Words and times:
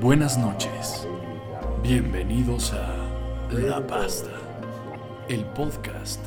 Buenas 0.00 0.38
noches. 0.38 1.06
Bienvenidos 1.82 2.72
a 2.72 2.96
La 3.52 3.86
Pasta, 3.86 4.30
el 5.28 5.44
podcast 5.46 6.20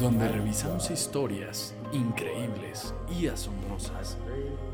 donde 0.00 0.28
revisamos 0.28 0.90
historias 0.90 1.74
increíbles 1.92 2.94
y 3.18 3.28
asombrosas 3.28 4.16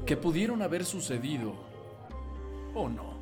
que 0.07 0.17
pudieron 0.17 0.63
haber 0.63 0.85
sucedido 0.85 1.53
o 2.75 2.89
no. 2.89 3.19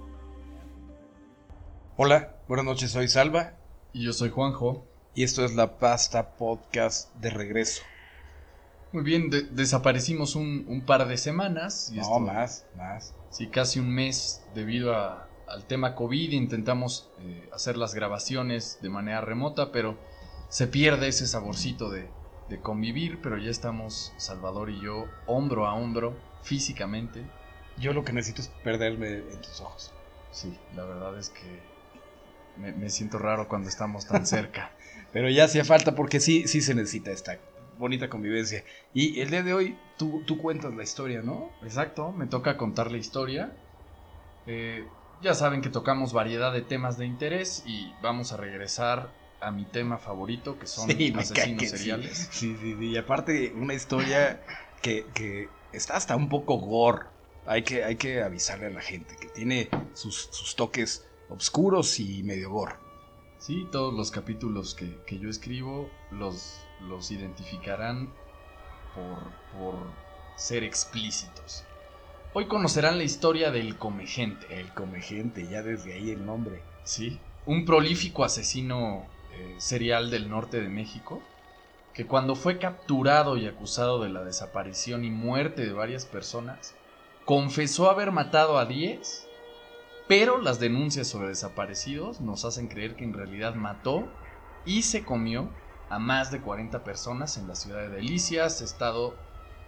Hola, 1.97 2.37
buenas 2.47 2.67
noches, 2.67 2.91
soy 2.91 3.09
Salva 3.09 3.55
Y 3.93 4.05
yo 4.05 4.13
soy 4.13 4.31
Juanjo. 4.31 4.85
y 5.15 5.23
esto 5.25 5.45
es 5.45 5.55
La 5.55 5.79
Pasta 5.79 6.37
Podcast 6.37 7.15
de 7.17 7.31
regreso. 7.31 7.83
Muy 8.93 9.03
bien, 9.03 9.31
de- 9.31 9.43
desaparecimos 9.43 10.37
un, 10.37 10.65
un 10.69 10.83
par 10.83 11.07
de 11.09 11.17
semanas. 11.17 11.91
y 11.93 11.97
No, 11.97 12.03
esto- 12.03 12.21
más, 12.21 12.67
más. 12.77 13.15
Sí, 13.37 13.51
casi 13.51 13.81
un 13.81 13.91
mes 13.91 14.47
debido 14.55 14.95
a- 14.95 15.29
al 15.47 15.67
tema 15.67 15.95
COVID. 15.95 16.33
Intentamos 16.33 17.13
eh, 17.19 17.51
hacer 17.53 17.77
las 17.77 17.93
grabaciones 17.93 18.81
de 18.81 18.89
manera 18.89 19.21
remota, 19.21 19.73
pero 19.73 19.99
se 20.49 20.67
pierde 20.69 21.09
ese 21.09 21.27
saborcito 21.27 21.91
de, 21.91 22.15
de 22.49 22.61
convivir. 22.63 23.21
Pero 23.21 23.37
ya 23.37 23.51
estamos, 23.51 24.15
Salvador 24.17 24.71
y 24.71 24.81
yo, 24.81 25.05
hombro 25.27 25.67
a 25.67 25.75
hombro, 25.75 26.17
físicamente. 26.41 27.27
Yo 27.77 27.93
lo 27.93 28.05
que 28.05 28.15
necesito 28.15 28.41
es 28.41 28.49
perderme 28.65 29.09
en 29.19 29.43
tus 29.43 29.61
ojos. 29.61 29.93
Sí, 30.31 30.59
la 30.73 30.87
verdad 30.87 31.19
es 31.19 31.29
que 31.29 31.63
me, 32.57 32.73
me 32.73 32.89
siento 32.89 33.19
raro 33.19 33.49
cuando 33.49 33.69
estamos 33.69 34.07
tan 34.07 34.27
cerca. 34.37 34.75
Pero 35.13 35.29
ya 35.29 35.45
hacía 35.45 35.67
falta 35.67 35.95
porque 35.95 36.21
sí, 36.21 36.49
sí 36.49 36.63
se 36.63 36.75
necesita 36.75 37.11
esta 37.11 37.39
bonita 37.79 38.09
convivencia. 38.09 38.65
Y 38.93 39.21
el 39.21 39.31
día 39.31 39.43
de 39.43 39.55
hoy 39.55 39.79
tú, 39.99 40.23
tú 40.27 40.39
cuentas 40.39 40.75
la 40.75 40.83
historia, 40.83 41.23
¿no? 41.23 41.51
Exacto, 41.63 42.13
me 42.13 42.27
toca 42.27 42.57
contar 42.57 42.91
la 42.91 42.99
historia. 42.99 43.57
Eh, 44.47 44.89
ya 45.21 45.35
saben 45.35 45.61
que 45.63 45.71
tocamos 45.71 46.13
variedad 46.13 46.53
de 46.53 46.63
temas 46.63 46.99
de 46.99 47.07
interés 47.07 47.63
y 47.67 47.93
vamos 48.03 48.33
a 48.33 48.37
regresar 48.37 49.15
a 49.41 49.51
mi 49.51 49.65
tema 49.65 49.99
favorito, 49.99 50.59
que 50.59 50.67
son 50.67 50.91
Sí, 50.97 51.13
asesinos 51.17 51.63
que 51.63 51.69
sí. 51.69 51.79
seriales. 51.79 52.29
Sí, 52.33 52.57
sí, 52.61 52.75
sí. 52.79 52.87
Y 52.87 52.97
aparte, 52.97 53.53
una 53.55 53.75
historia 53.75 54.43
que, 54.83 55.07
que 55.15 55.49
está 55.73 55.97
hasta 55.97 56.17
un 56.17 56.29
poco 56.29 56.59
gore. 56.59 57.07
Hay 57.49 57.63
que, 57.63 57.85
hay 57.85 57.95
que 57.97 58.23
avisarle 58.23 58.67
a 58.67 58.71
la 58.71 58.81
gente 58.81 59.15
que 59.21 59.29
tiene 59.29 59.69
sus, 59.95 60.29
sus 60.33 60.57
toques 60.57 61.07
oscuros 61.29 62.01
y 62.01 62.23
medio 62.25 62.51
gore. 62.51 62.75
Sí, 63.39 63.65
todos 63.71 63.95
los 63.95 64.11
capítulos 64.11 64.75
que, 64.75 64.99
que 65.07 65.19
yo 65.21 65.29
escribo 65.29 65.89
los, 66.11 66.66
los 66.81 67.11
identificarán 67.11 68.13
por, 68.95 69.19
por 69.59 69.75
ser 70.37 70.65
explícitos. 70.65 71.65
Hoy 72.33 72.47
conocerán 72.47 72.99
la 72.99 73.05
historia 73.05 73.51
del 73.51 73.79
Comegente. 73.79 74.61
El 74.61 74.73
comegente, 74.75 75.47
ya 75.49 75.63
desde 75.63 75.95
ahí 75.95 76.11
el 76.11 76.27
nombre. 76.27 76.63
Sí, 76.85 77.19
un 77.47 77.65
prolífico 77.65 78.25
asesino 78.25 79.07
eh, 79.33 79.55
serial 79.59 80.11
del 80.11 80.29
norte 80.29 80.61
de 80.61 80.69
México, 80.69 81.23
que 81.95 82.07
cuando 82.07 82.37
fue 82.37 82.59
capturado 82.59 83.39
y 83.39 83.47
acusado 83.47 84.03
de 84.03 84.11
la 84.11 84.23
desaparición 84.23 85.05
y 85.05 85.11
muerte 85.11 85.65
de 85.65 85.73
varias 85.73 86.05
personas, 86.05 86.75
confesó 87.25 87.91
haber 87.91 88.13
matado 88.13 88.59
a 88.59 88.67
10, 88.67 89.27
pero 90.07 90.39
las 90.39 90.61
denuncias 90.61 91.09
sobre 91.09 91.29
desaparecidos 91.29 92.21
nos 92.21 92.45
hacen 92.45 92.69
creer 92.69 92.97
que 92.97 93.05
en 93.05 93.15
realidad 93.15 93.55
mató 93.55 94.07
y 94.65 94.83
se 94.83 95.05
comió 95.05 95.49
a 95.89 95.99
más 95.99 96.31
de 96.31 96.41
40 96.41 96.83
personas 96.85 97.37
en 97.37 97.47
la 97.49 97.55
ciudad 97.55 97.81
de 97.81 97.89
Delicias, 97.89 98.61
estado 98.61 99.17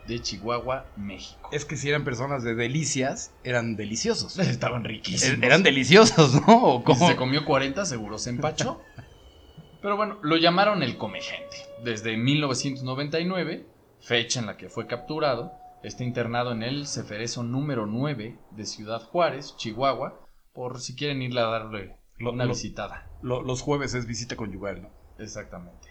de 0.06 0.20
Chihuahua, 0.22 0.86
México. 0.96 1.50
Es 1.52 1.64
que 1.64 1.76
si 1.76 1.88
eran 1.88 2.02
personas 2.04 2.42
de 2.42 2.54
delicias, 2.54 3.32
eran 3.44 3.76
deliciosos. 3.76 4.38
Estaban 4.38 4.84
riquísimos. 4.84 5.38
Er- 5.38 5.44
Eran 5.44 5.62
deliciosos, 5.62 6.34
¿no? 6.46 6.62
¿O 6.64 6.76
Y 6.76 6.78
si 6.78 6.84
cómo? 6.84 7.08
se 7.08 7.16
comió 7.16 7.44
40, 7.44 7.84
seguro 7.84 8.18
se 8.18 8.30
empachó. 8.30 8.80
Pero 9.80 9.96
bueno, 9.96 10.18
lo 10.22 10.36
llamaron 10.36 10.82
el 10.82 10.96
Comegente. 10.98 11.56
Desde 11.84 12.16
1999, 12.16 13.66
fecha 14.00 14.40
en 14.40 14.46
la 14.46 14.56
que 14.56 14.68
fue 14.68 14.86
capturado, 14.86 15.52
está 15.84 16.02
internado 16.04 16.52
en 16.52 16.62
el 16.64 16.86
Ceferezo 16.86 17.42
número 17.44 17.86
9 17.86 18.38
de 18.50 18.66
Ciudad 18.66 19.00
Juárez, 19.02 19.54
Chihuahua, 19.56 20.26
por 20.52 20.80
si 20.80 20.96
quieren 20.96 21.22
irle 21.22 21.40
a 21.40 21.44
darle 21.44 21.96
Lo- 22.16 22.32
una 22.32 22.44
lo- 22.44 22.50
visitada. 22.54 23.08
Lo- 23.22 23.42
los 23.42 23.60
jueves 23.62 23.94
es 23.94 24.06
visita 24.06 24.34
conyugal, 24.36 24.82
¿no? 24.82 24.90
Exactamente. 25.18 25.88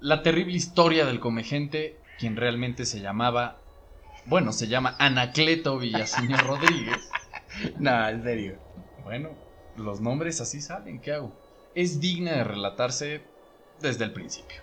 La 0.00 0.22
terrible 0.22 0.54
historia 0.54 1.06
del 1.06 1.20
Comegente, 1.20 1.98
quien 2.18 2.36
realmente 2.36 2.84
se 2.84 3.00
llamaba, 3.00 3.60
bueno, 4.26 4.52
se 4.52 4.68
llama 4.68 4.96
Anacleto 4.98 5.78
Villaseñor 5.78 6.40
Rodríguez. 6.46 7.10
No, 7.78 8.08
en 8.08 8.22
serio. 8.22 8.58
Bueno, 9.02 9.30
los 9.76 10.00
nombres 10.00 10.40
así 10.40 10.60
salen, 10.60 11.00
¿qué 11.00 11.12
hago? 11.12 11.32
Es 11.74 12.00
digna 12.00 12.32
de 12.32 12.44
relatarse 12.44 13.22
desde 13.80 14.04
el 14.04 14.12
principio. 14.12 14.60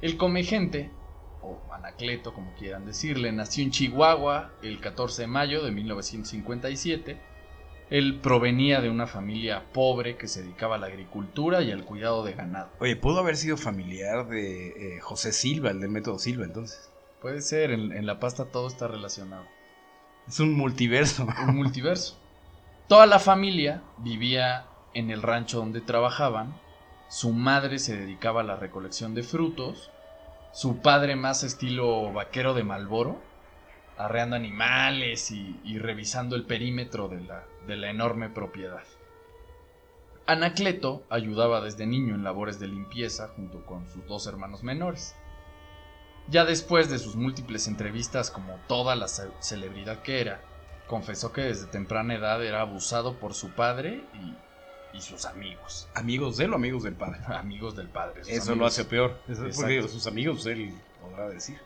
El 0.00 0.16
comegente, 0.16 0.90
o 1.42 1.60
Anacleto 1.72 2.32
como 2.32 2.54
quieran 2.54 2.86
decirle, 2.86 3.32
nació 3.32 3.64
en 3.64 3.70
Chihuahua 3.70 4.52
el 4.62 4.80
14 4.80 5.22
de 5.22 5.28
mayo 5.28 5.62
de 5.62 5.72
1957. 5.72 7.20
Él 7.90 8.20
provenía 8.20 8.80
de 8.80 8.90
una 8.90 9.06
familia 9.06 9.64
pobre 9.72 10.16
que 10.16 10.28
se 10.28 10.42
dedicaba 10.42 10.76
a 10.76 10.78
la 10.78 10.88
agricultura 10.88 11.62
y 11.62 11.72
al 11.72 11.84
cuidado 11.84 12.22
de 12.22 12.34
ganado. 12.34 12.70
Oye, 12.80 12.96
pudo 12.96 13.20
haber 13.20 13.36
sido 13.36 13.56
familiar 13.56 14.28
de 14.28 14.96
eh, 14.96 15.00
José 15.00 15.32
Silva, 15.32 15.70
el 15.70 15.80
del 15.80 15.90
método 15.90 16.18
Silva, 16.18 16.44
entonces. 16.44 16.90
Puede 17.22 17.40
ser, 17.40 17.70
en, 17.70 17.92
en 17.92 18.06
la 18.06 18.20
pasta 18.20 18.44
todo 18.44 18.68
está 18.68 18.88
relacionado. 18.88 19.44
Es 20.26 20.38
un 20.40 20.54
multiverso. 20.54 21.26
un 21.48 21.56
multiverso. 21.56 22.18
Toda 22.88 23.06
la 23.06 23.18
familia 23.18 23.82
vivía 23.98 24.66
en 24.92 25.10
el 25.10 25.22
rancho 25.22 25.58
donde 25.58 25.80
trabajaban. 25.80 26.54
Su 27.08 27.32
madre 27.32 27.78
se 27.78 27.96
dedicaba 27.96 28.42
a 28.42 28.44
la 28.44 28.56
recolección 28.56 29.14
de 29.14 29.22
frutos. 29.22 29.90
Su 30.52 30.78
padre 30.82 31.16
más 31.16 31.42
estilo 31.42 32.12
vaquero 32.12 32.52
de 32.52 32.64
Malboro, 32.64 33.20
arreando 33.96 34.36
animales 34.36 35.30
y, 35.30 35.58
y 35.64 35.78
revisando 35.78 36.36
el 36.36 36.44
perímetro 36.44 37.08
de 37.08 37.20
la, 37.20 37.44
de 37.68 37.76
la 37.76 37.90
enorme 37.90 38.28
propiedad. 38.30 38.82
Anacleto 40.26 41.04
ayudaba 41.08 41.60
desde 41.60 41.86
niño 41.86 42.14
en 42.14 42.24
labores 42.24 42.58
de 42.58 42.66
limpieza 42.66 43.28
junto 43.28 43.64
con 43.64 43.86
sus 43.88 44.04
dos 44.06 44.26
hermanos 44.26 44.62
menores. 44.62 45.14
Ya 46.28 46.44
después 46.44 46.90
de 46.90 46.98
sus 46.98 47.16
múltiples 47.16 47.66
entrevistas 47.68 48.30
como 48.30 48.58
toda 48.68 48.96
la 48.96 49.06
ce- 49.08 49.30
celebridad 49.40 50.02
que 50.02 50.20
era, 50.20 50.42
confesó 50.86 51.32
que 51.32 51.42
desde 51.42 51.66
temprana 51.66 52.14
edad 52.14 52.44
era 52.44 52.60
abusado 52.60 53.18
por 53.18 53.32
su 53.32 53.50
padre 53.54 54.02
y, 54.12 54.96
y 54.96 55.00
sus 55.00 55.24
amigos. 55.24 55.88
¿Amigos 55.94 56.36
de 56.36 56.44
él 56.44 56.52
o 56.52 56.56
amigos 56.56 56.82
del 56.82 56.94
padre? 56.94 57.20
Amigos 57.28 57.76
del 57.76 57.88
padre. 57.88 58.22
Eso 58.26 58.54
lo 58.54 58.66
hace 58.66 58.84
peor. 58.84 59.22
Eso 59.28 59.46
es 59.46 59.56
porque 59.56 59.82
sus 59.88 60.06
amigos, 60.06 60.44
él 60.46 60.74
podrá 61.00 61.28
decir. 61.30 61.58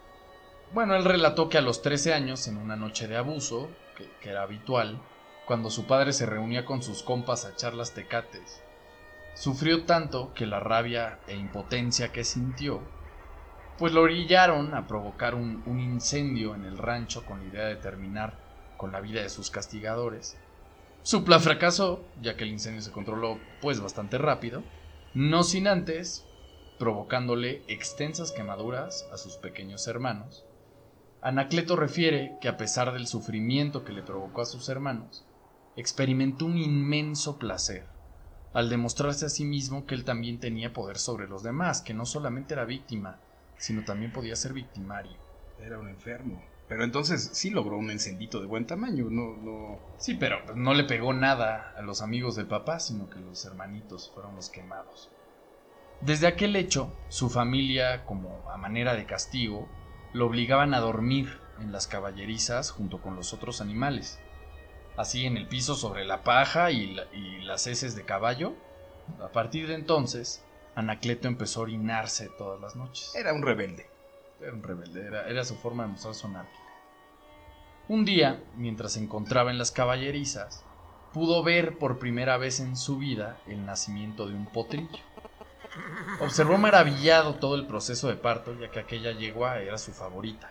Bueno, 0.73 0.95
él 0.95 1.05
relató 1.05 1.49
que 1.49 1.59
a 1.59 1.63
los 1.63 1.83
13 1.83 2.15
años, 2.15 2.47
en 2.47 2.57
una 2.57 2.77
noche 2.77 3.09
de 3.09 3.17
abuso, 3.17 3.71
que, 3.97 4.09
que 4.21 4.31
era 4.31 4.43
habitual, 4.43 5.03
cuando 5.47 5.71
su 5.71 5.87
padre 5.87 6.13
se 6.13 6.27
reunía 6.27 6.65
con 6.65 6.83
sus 6.83 7.03
compas 7.03 7.45
a 7.45 7.51
echar 7.51 7.75
las 7.75 7.95
tecates, 7.95 8.63
sufrió 9.35 9.85
tanto 9.85 10.33
que 10.35 10.47
la 10.47 10.61
rabia 10.61 11.19
e 11.27 11.37
impotencia 11.37 12.13
que 12.13 12.25
sintió, 12.25 12.81
pues 13.79 13.93
lo 13.93 14.03
orillaron 14.03 14.75
a 14.75 14.87
provocar 14.87 15.35
un, 15.35 15.63
un 15.67 15.81
incendio 15.81 16.55
en 16.55 16.65
el 16.65 16.79
rancho 16.79 17.25
con 17.25 17.41
la 17.41 17.47
idea 17.47 17.67
de 17.67 17.77
terminar 17.77 18.39
con 18.77 18.93
la 18.93 19.01
vida 19.01 19.23
de 19.23 19.31
sus 19.31 19.51
castigadores. 19.51 20.37
Su 21.03 21.25
plan 21.25 21.41
fracasó, 21.41 22.05
ya 22.21 22.37
que 22.37 22.45
el 22.45 22.51
incendio 22.51 22.83
se 22.83 22.93
controló 22.93 23.39
pues 23.61 23.81
bastante 23.81 24.19
rápido, 24.19 24.63
no 25.15 25.43
sin 25.43 25.67
antes 25.67 26.25
provocándole 26.79 27.63
extensas 27.69 28.33
quemaduras 28.33 29.09
a 29.13 29.17
sus 29.17 29.37
pequeños 29.37 29.87
hermanos. 29.87 30.45
Anacleto 31.21 31.77
refiere 31.77 32.37
que 32.41 32.49
a 32.49 32.57
pesar 32.57 32.93
del 32.93 33.07
sufrimiento 33.07 33.85
que 33.85 33.93
le 33.93 34.03
provocó 34.03 34.43
a 34.43 34.47
sus 34.47 34.69
hermanos, 34.69 35.25
experimentó 35.77 36.47
un 36.47 36.59
inmenso 36.59 37.39
placer 37.39 37.87
al 38.53 38.69
demostrarse 38.69 39.27
a 39.27 39.31
sí 39.31 39.45
mismo 39.45 39.87
que 39.87 39.95
él 39.95 40.05
también 40.05 40.39
tenía 40.39 40.73
poder 40.73 40.99
sobre 40.99 41.27
los 41.27 41.43
demás, 41.43 41.81
que 41.81 41.95
no 41.95 42.05
solamente 42.05 42.55
era 42.55 42.65
víctima, 42.65 43.19
sino 43.57 43.85
también 43.85 44.13
podía 44.13 44.37
ser 44.37 44.53
victimario. 44.53 45.17
Era 45.59 45.79
un 45.79 45.89
enfermo. 45.89 46.43
Pero 46.69 46.85
entonces 46.85 47.31
sí 47.33 47.51
logró 47.51 47.77
un 47.77 47.91
encendito 47.91 48.41
de 48.41 48.47
buen 48.47 48.67
tamaño. 48.67 49.07
No, 49.11 49.37
no. 49.37 49.79
Sí, 49.99 50.15
pero 50.15 50.55
no 50.55 50.75
le 50.75 50.85
pegó 50.85 51.13
nada 51.13 51.73
a 51.77 51.83
los 51.83 52.03
amigos 52.03 52.37
del 52.37 52.47
papá, 52.47 52.81
sino 52.81 53.09
que 53.09 53.21
los 53.21 53.45
hermanitos 53.45 54.11
fueron 54.15 54.37
los 54.37 54.51
quemados. 54.51 55.11
Desde 56.01 56.27
aquel 56.27 56.57
hecho, 56.57 56.93
su 57.09 57.31
familia, 57.31 58.05
como 58.05 58.51
a 58.51 58.57
manera 58.57 58.95
de 58.95 59.07
castigo, 59.07 59.69
lo 60.13 60.27
obligaban 60.27 60.75
a 60.75 60.81
dormir 60.81 61.39
en 61.61 61.73
las 61.73 61.87
caballerizas 61.87 62.71
junto 62.71 63.01
con 63.01 63.17
los 63.17 63.33
otros 63.33 63.61
animales. 63.61 64.19
Así 64.97 65.25
en 65.27 65.37
el 65.37 65.49
piso 65.49 65.75
sobre 65.75 66.05
la 66.05 66.23
paja 66.23 66.71
y, 66.71 66.95
la- 66.95 67.07
y 67.13 67.41
las 67.43 67.67
heces 67.67 67.95
de 67.97 68.05
caballo. 68.05 68.55
A 69.21 69.29
partir 69.29 69.67
de 69.69 69.75
entonces, 69.75 70.45
Anacleto 70.75 71.29
empezó 71.29 71.61
a 71.61 71.63
orinarse 71.65 72.29
todas 72.39 72.61
las 72.61 72.77
noches. 72.77 73.15
Era 73.15 73.33
un 73.33 73.43
rebelde. 73.43 73.87
Era 74.41 74.53
un 74.53 74.63
rebelde, 74.63 75.07
era, 75.07 75.29
era 75.29 75.45
su 75.45 75.57
forma 75.57 75.85
de 75.85 75.91
mostrar 75.91 76.15
su 76.15 76.27
anarquía. 76.27 76.61
Un 77.89 78.05
día, 78.05 78.43
mientras 78.57 78.93
se 78.93 79.01
encontraba 79.03 79.51
en 79.51 79.59
las 79.59 79.71
caballerizas, 79.71 80.65
pudo 81.13 81.43
ver 81.43 81.79
por 81.79 81.99
primera 81.99 82.37
vez 82.37 82.61
en 82.61 82.77
su 82.77 82.99
vida 82.99 83.41
el 83.47 83.65
nacimiento 83.67 84.27
de 84.27 84.35
un 84.35 84.47
potrillo. 84.47 85.05
Observó 86.21 86.59
maravillado 86.59 87.35
todo 87.35 87.55
el 87.57 87.67
proceso 87.67 88.09
de 88.09 88.17
parto, 88.17 88.55
ya 88.59 88.71
que 88.71 88.81
aquella 88.81 89.13
yegua 89.13 89.61
era 89.61 89.79
su 89.79 89.93
favorita. 89.93 90.51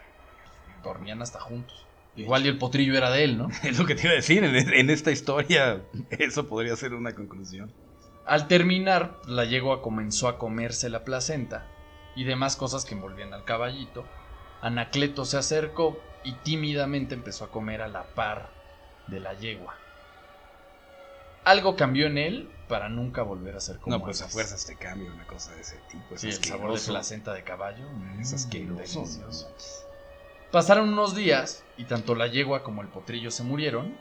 Dormían 0.84 1.22
hasta 1.22 1.40
juntos. 1.40 1.88
Igual 2.16 2.46
y 2.46 2.50
el 2.50 2.58
potrillo 2.58 2.98
era 2.98 3.10
de 3.10 3.24
él, 3.24 3.38
¿no? 3.38 3.50
Es 3.64 3.78
lo 3.80 3.86
que 3.86 3.96
te 3.96 4.04
iba 4.04 4.12
a 4.12 4.16
decir, 4.16 4.44
en, 4.44 4.56
en 4.56 4.90
esta 4.90 5.12
historia 5.12 5.82
eso 6.10 6.48
podría 6.48 6.76
ser 6.76 6.94
una 6.94 7.14
conclusión. 7.16 7.74
Al 8.26 8.48
terminar, 8.48 9.20
la 9.28 9.46
yegua 9.46 9.82
comenzó 9.82 10.28
a 10.28 10.38
comerse 10.38 10.90
la 10.90 11.04
placenta 11.04 11.68
y 12.16 12.24
demás 12.24 12.56
cosas 12.56 12.86
que 12.86 12.94
envolvían 12.94 13.34
al 13.34 13.44
caballito. 13.44 14.06
Anacleto 14.62 15.26
se 15.26 15.38
acercó 15.38 16.04
y 16.24 16.34
tímidamente 16.44 17.16
empezó 17.16 17.46
a 17.46 17.52
comer 17.52 17.82
a 17.82 17.88
la 17.88 18.04
par 18.14 18.52
de 19.08 19.20
la 19.20 19.34
yegua. 19.34 19.76
Algo 21.44 21.76
cambió 21.76 22.06
en 22.06 22.18
él 22.18 22.52
para 22.68 22.88
nunca 22.90 23.24
volver 23.24 23.56
a 23.56 23.60
ser 23.60 23.80
como 23.80 23.98
No, 23.98 24.04
pues 24.04 24.22
a 24.22 24.28
fuerzas 24.28 24.66
te 24.66 24.78
cambia 24.78 25.12
una 25.12 25.26
cosa 25.26 25.56
de 25.56 25.62
ese 25.62 25.78
tipo. 25.90 26.14
Es 26.16 26.22
Sí, 26.22 26.28
el 26.28 26.44
sabor 26.44 26.80
de 26.80 26.86
placenta 26.86 27.34
de 27.34 27.44
caballo. 27.44 27.90
Es 28.20 28.32
mm, 28.32 28.36
asqueroso. 28.36 29.02
delicioso. 29.02 29.52
Pasaron 30.52 30.90
unos 30.90 31.16
días 31.16 31.64
y 31.78 31.86
tanto 31.86 32.14
la 32.14 32.28
yegua 32.28 32.62
como 32.62 32.82
el 32.82 32.90
potrillo 32.90 33.32
se 33.32 33.44
murieron. 33.44 33.96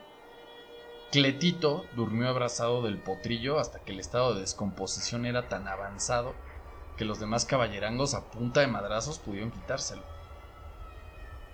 Cletito 1.12 1.86
durmió 1.94 2.28
abrazado 2.28 2.82
del 2.82 2.98
potrillo 2.98 3.60
hasta 3.60 3.80
que 3.80 3.92
el 3.92 4.00
estado 4.00 4.34
de 4.34 4.40
descomposición 4.40 5.26
era 5.26 5.48
tan 5.48 5.68
avanzado 5.68 6.34
que 6.96 7.04
los 7.04 7.20
demás 7.20 7.44
caballerangos 7.44 8.14
a 8.14 8.30
punta 8.30 8.60
de 8.60 8.66
madrazos 8.66 9.18
pudieron 9.20 9.52
quitárselo. 9.52 10.02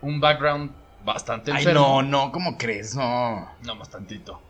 Un 0.00 0.18
background 0.20 0.72
bastante 1.04 1.52
Ay, 1.52 1.58
enfermo. 1.58 2.02
no, 2.02 2.02
no, 2.02 2.32
¿cómo 2.32 2.56
crees? 2.56 2.94
No. 2.94 3.48
No, 3.62 3.78
bastantito. 3.78 4.40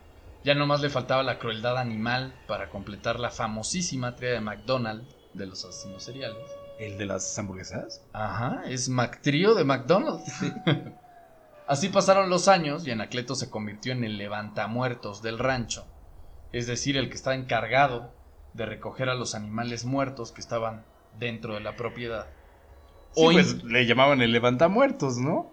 Ya 0.45 0.55
nomás 0.55 0.81
le 0.81 0.91
faltaba 0.91 1.25
la 1.25 1.41
crueldad 1.41 1.77
animal 1.77 2.33
para 2.47 2.71
completar 2.71 3.19
la 3.19 3.31
famosísima 3.31 4.15
tría 4.15 4.31
de 4.31 4.41
McDonald's 4.41 5.13
de 5.35 5.47
los 5.47 5.65
asesinos 5.65 6.05
seriales. 6.05 6.39
¿El 6.79 6.99
de 6.99 7.07
las 7.07 7.39
hamburguesas? 7.39 8.03
Ajá, 8.13 8.63
es 8.67 8.89
McTrio 8.89 9.55
de 9.55 9.65
McDonald's. 9.65 10.33
Así 11.67 11.89
pasaron 11.89 12.31
los 12.31 12.49
años 12.49 12.87
y 12.87 12.91
Anacleto 12.91 13.35
se 13.35 13.51
convirtió 13.51 13.93
en 13.93 14.05
el 14.05 14.19
levantamuertos 14.19 15.23
del 15.23 15.39
rancho, 15.39 15.85
es 16.53 16.67
decir, 16.67 16.97
el 16.97 17.09
que 17.09 17.17
estaba 17.17 17.35
encargado 17.35 18.13
de 18.53 18.67
recoger 18.67 19.09
a 19.09 19.15
los 19.15 19.35
animales 19.35 19.85
muertos 19.85 20.31
que 20.33 20.41
estaban 20.41 20.85
dentro 21.19 21.55
de 21.55 21.61
la 21.61 21.75
propiedad. 21.75 22.27
Sí, 23.13 23.25
O, 23.25 23.33
pues 23.33 23.65
le 23.65 23.87
llamaban 23.87 24.23
el 24.23 24.31
levantamuertos, 24.31 25.19
¿no? 25.19 25.51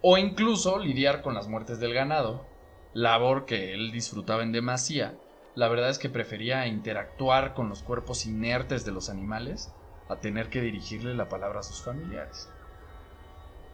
O 0.00 0.16
incluso 0.16 0.78
lidiar 0.78 1.20
con 1.20 1.34
las 1.34 1.46
muertes 1.46 1.78
del 1.78 1.92
ganado, 1.92 2.46
labor 2.94 3.44
que 3.44 3.74
él 3.74 3.90
disfrutaba 3.90 4.42
en 4.42 4.52
demasía. 4.52 5.14
La 5.54 5.68
verdad 5.68 5.90
es 5.90 5.98
que 5.98 6.08
prefería 6.08 6.66
interactuar 6.66 7.52
con 7.54 7.68
los 7.68 7.82
cuerpos 7.82 8.24
inertes 8.24 8.86
de 8.86 8.92
los 8.92 9.10
animales 9.10 9.74
a 10.10 10.16
tener 10.16 10.50
que 10.50 10.60
dirigirle 10.60 11.14
la 11.14 11.28
palabra 11.28 11.60
a 11.60 11.62
sus 11.62 11.82
familiares. 11.82 12.48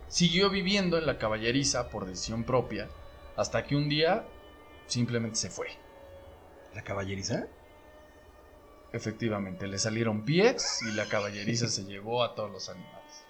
Siguió 0.08 0.50
viviendo 0.50 0.98
en 0.98 1.06
la 1.06 1.18
caballeriza 1.18 1.88
por 1.88 2.06
decisión 2.06 2.44
propia 2.44 2.88
hasta 3.36 3.64
que 3.64 3.74
un 3.74 3.88
día 3.88 4.24
simplemente 4.86 5.36
se 5.36 5.50
fue. 5.50 5.68
¿La 6.74 6.82
caballeriza? 6.82 7.46
Efectivamente, 8.92 9.66
le 9.66 9.78
salieron 9.78 10.24
pies 10.24 10.80
y 10.82 10.92
la 10.92 11.06
caballeriza 11.06 11.68
se 11.68 11.84
llevó 11.84 12.22
a 12.22 12.34
todos 12.34 12.50
los 12.50 12.68
animales. 12.68 13.24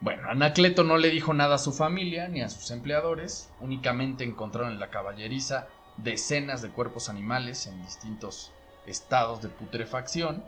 Bueno, 0.00 0.28
Anacleto 0.28 0.82
no 0.82 0.98
le 0.98 1.10
dijo 1.10 1.32
nada 1.32 1.54
a 1.56 1.58
su 1.58 1.72
familia 1.72 2.28
ni 2.28 2.42
a 2.42 2.48
sus 2.48 2.70
empleadores, 2.70 3.50
únicamente 3.60 4.24
encontraron 4.24 4.72
en 4.72 4.80
la 4.80 4.90
caballeriza 4.90 5.68
decenas 5.96 6.60
de 6.60 6.70
cuerpos 6.70 7.08
animales 7.08 7.66
en 7.66 7.80
distintos 7.82 8.52
estados 8.86 9.42
de 9.42 9.48
putrefacción, 9.48 10.44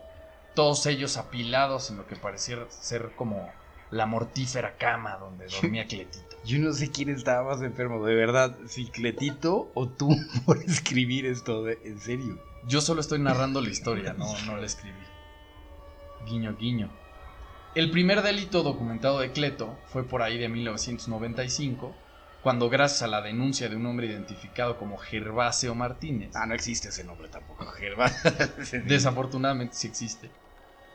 todos 0.55 0.87
ellos 0.87 1.17
apilados 1.17 1.91
en 1.91 1.97
lo 1.97 2.07
que 2.07 2.17
parecía 2.17 2.59
ser 2.71 3.13
como 3.17 3.51
la 3.91 4.07
mortífera 4.07 4.77
cama 4.79 5.17
donde 5.19 5.47
dormía 5.47 5.87
Cletito. 5.87 6.37
Yo 6.45 6.59
no 6.59 6.73
sé 6.73 6.91
quién 6.91 7.09
estaba 7.11 7.49
más 7.55 7.63
enfermo, 7.63 8.05
de 8.05 8.15
verdad, 8.15 8.57
si 8.67 8.87
Cletito 8.87 9.71
o 9.75 9.89
tú 9.89 10.09
por 10.47 10.59
escribir 10.59 11.27
esto, 11.27 11.63
de- 11.65 11.79
en 11.85 12.01
serio. 12.01 12.39
Yo 12.67 12.81
solo 12.81 13.01
estoy 13.01 13.19
narrando 13.19 13.61
la 13.61 13.71
historia, 13.71 14.13
no, 14.13 14.27
no 14.47 14.57
la 14.57 14.67
escribí. 14.67 14.95
Guiño, 16.27 16.57
guiño. 16.57 16.91
El 17.75 17.91
primer 17.91 18.23
delito 18.23 18.63
documentado 18.63 19.19
de 19.21 19.33
Cleto 19.33 19.77
fue 19.87 20.05
por 20.05 20.23
ahí 20.23 20.39
de 20.39 20.49
1995, 20.49 21.93
cuando 22.43 22.69
gracias 22.69 23.03
a 23.03 23.07
la 23.09 23.21
denuncia 23.23 23.69
de 23.69 23.77
un 23.77 23.87
hombre 23.87 24.07
identificado 24.07 24.77
como 24.79 24.97
Gervasio 24.99 25.75
Martínez, 25.75 26.31
Ah, 26.35 26.47
no 26.47 26.55
existe 26.55 26.89
ese 26.89 27.03
nombre 27.05 27.29
tampoco, 27.29 27.65
Gervas. 27.67 28.15
desafortunadamente 28.87 29.75
sí 29.75 29.89
existe, 29.89 30.31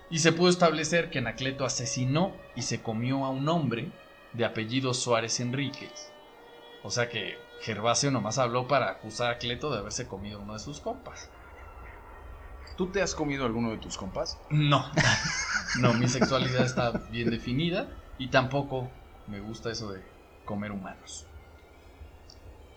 y 0.10 0.20
se 0.20 0.32
pudo 0.32 0.50
establecer 0.50 1.10
que 1.10 1.20
Anacleto 1.20 1.66
asesinó 1.66 2.34
y 2.56 2.62
se 2.62 2.82
comió 2.82 3.26
a 3.26 3.30
un 3.30 3.48
hombre 3.50 3.92
de 4.34 4.46
apellido 4.46 4.94
Suárez 4.94 5.40
Enríquez. 5.40 6.12
O 6.84 6.92
sea 6.92 7.10
que 7.10 7.38
Gervasio 7.62 8.12
nomás 8.12 8.38
habló 8.38 8.68
para 8.68 8.90
acusar 8.90 9.32
a 9.32 9.38
Cleto 9.38 9.72
de 9.72 9.80
haberse 9.80 10.08
comido 10.08 10.40
uno 10.40 10.54
de 10.54 10.60
sus 10.60 10.80
compas. 10.80 11.30
¿Tú 12.78 12.88
te 12.88 13.02
has 13.02 13.16
comido 13.16 13.46
alguno 13.46 13.72
de 13.72 13.78
tus 13.78 13.98
compas? 13.98 14.38
No, 14.50 14.86
no, 15.80 15.94
mi 15.94 16.08
sexualidad 16.08 16.64
está 16.64 16.92
bien 17.10 17.32
definida 17.32 17.88
y 18.20 18.28
tampoco 18.28 18.90
me 19.26 19.40
gusta 19.40 19.72
eso 19.72 19.92
de 19.92 20.02
comer 20.46 20.72
humanos. 20.72 21.26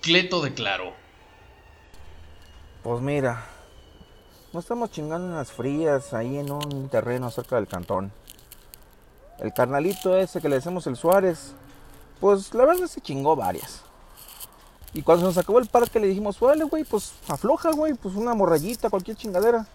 Cleto 0.00 0.40
declaró. 0.40 0.94
Pues 2.82 3.02
mira, 3.02 3.44
nos 4.52 4.64
estamos 4.64 4.90
chingando 4.90 5.28
unas 5.28 5.52
frías 5.52 6.12
ahí 6.12 6.38
en 6.38 6.50
un 6.50 6.88
terreno 6.88 7.30
cerca 7.30 7.56
del 7.56 7.68
cantón. 7.68 8.10
El 9.38 9.52
carnalito 9.52 10.16
ese 10.16 10.40
que 10.40 10.48
le 10.48 10.56
decimos 10.56 10.86
el 10.86 10.96
Suárez, 10.96 11.52
pues 12.18 12.52
la 12.52 12.64
verdad 12.64 12.86
se 12.86 13.00
chingó 13.00 13.36
varias. 13.36 13.82
Y 14.92 15.02
cuando 15.02 15.22
se 15.22 15.26
nos 15.26 15.38
acabó 15.38 15.60
el 15.60 15.68
parque 15.68 16.00
le 16.00 16.08
dijimos, 16.08 16.40
vale, 16.40 16.64
güey, 16.64 16.82
pues 16.82 17.12
afloja, 17.28 17.70
güey, 17.70 17.94
pues 17.94 18.16
una 18.16 18.34
morrayita, 18.34 18.90
cualquier 18.90 19.16
chingadera. 19.16 19.66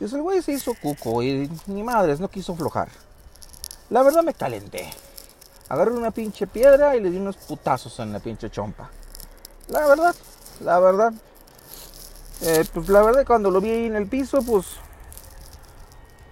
Y 0.00 0.04
el 0.04 0.22
güey 0.22 0.40
se 0.40 0.52
hizo 0.52 0.72
cuco 0.80 1.22
y 1.22 1.50
ni 1.66 1.82
madres, 1.82 2.18
no 2.18 2.28
quiso 2.28 2.54
aflojar. 2.54 2.88
La 3.90 4.02
verdad 4.02 4.22
me 4.22 4.32
calenté. 4.32 4.88
Agarré 5.68 5.92
una 5.92 6.12
pinche 6.12 6.46
piedra 6.46 6.96
y 6.96 7.00
le 7.00 7.10
di 7.10 7.18
unos 7.18 7.36
putazos 7.36 7.98
en 7.98 8.12
la 8.12 8.20
pinche 8.20 8.48
chompa. 8.48 8.88
La 9.68 9.86
verdad, 9.86 10.14
la 10.60 10.78
verdad. 10.78 11.12
Eh, 12.42 12.64
pues 12.72 12.88
la 12.88 13.02
verdad 13.02 13.26
cuando 13.26 13.50
lo 13.50 13.60
vi 13.60 13.70
ahí 13.70 13.86
en 13.86 13.96
el 13.96 14.06
piso, 14.06 14.42
pues... 14.42 14.66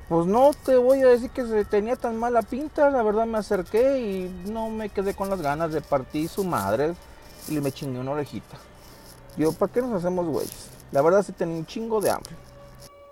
Pues 0.08 0.25
no 0.25 0.52
te 0.64 0.76
voy 0.76 1.02
a 1.02 1.08
decir 1.08 1.30
que 1.30 1.44
se 1.44 1.64
tenía 1.64 1.96
tan 1.96 2.16
mala 2.16 2.42
pinta, 2.42 2.90
la 2.90 3.02
verdad 3.02 3.26
me 3.26 3.38
acerqué 3.38 3.98
y 3.98 4.48
no 4.48 4.70
me 4.70 4.88
quedé 4.88 5.14
con 5.14 5.28
las 5.28 5.42
ganas 5.42 5.72
de 5.72 5.80
partir 5.80 6.28
su 6.28 6.44
madre 6.44 6.94
y 7.48 7.58
me 7.58 7.72
chingué 7.72 7.98
una 7.98 8.12
orejita. 8.12 8.56
Digo, 9.36 9.52
¿para 9.52 9.72
qué 9.72 9.82
nos 9.82 9.92
hacemos 9.92 10.25
güeyes? 10.26 10.68
La 10.92 11.02
verdad 11.02 11.25
sí 11.25 11.32
tenía 11.32 11.56
un 11.56 11.66
chingo 11.66 12.00
de 12.00 12.10
hambre. 12.10 12.30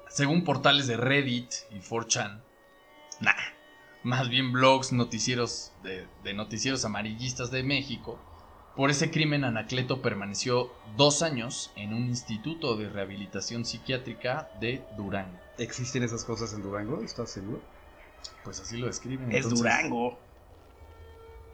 Según 0.08 0.44
portales 0.44 0.86
de 0.86 0.96
Reddit 0.96 1.52
y 1.72 1.80
4chan, 1.80 2.40
nah, 3.18 3.32
más 4.04 4.28
bien 4.28 4.52
blogs 4.52 4.92
noticieros 4.92 5.72
de, 5.82 6.06
de 6.22 6.34
noticieros 6.34 6.84
amarillistas 6.84 7.50
de 7.50 7.64
México, 7.64 8.20
por 8.76 8.90
ese 8.90 9.10
crimen 9.10 9.44
Anacleto 9.44 10.02
permaneció 10.02 10.72
dos 10.96 11.22
años 11.22 11.72
en 11.76 11.94
un 11.94 12.04
instituto 12.06 12.76
de 12.76 12.88
rehabilitación 12.88 13.64
psiquiátrica 13.64 14.48
de 14.60 14.84
Durango. 14.96 15.38
¿Existen 15.58 16.02
esas 16.02 16.24
cosas 16.24 16.52
en 16.54 16.62
Durango? 16.62 17.00
¿Estás 17.02 17.30
seguro? 17.30 17.60
Pues 18.42 18.60
así 18.60 18.76
lo 18.78 18.86
describen. 18.86 19.30
Es 19.30 19.44
entonces- 19.44 19.58
Durango. 19.60 20.18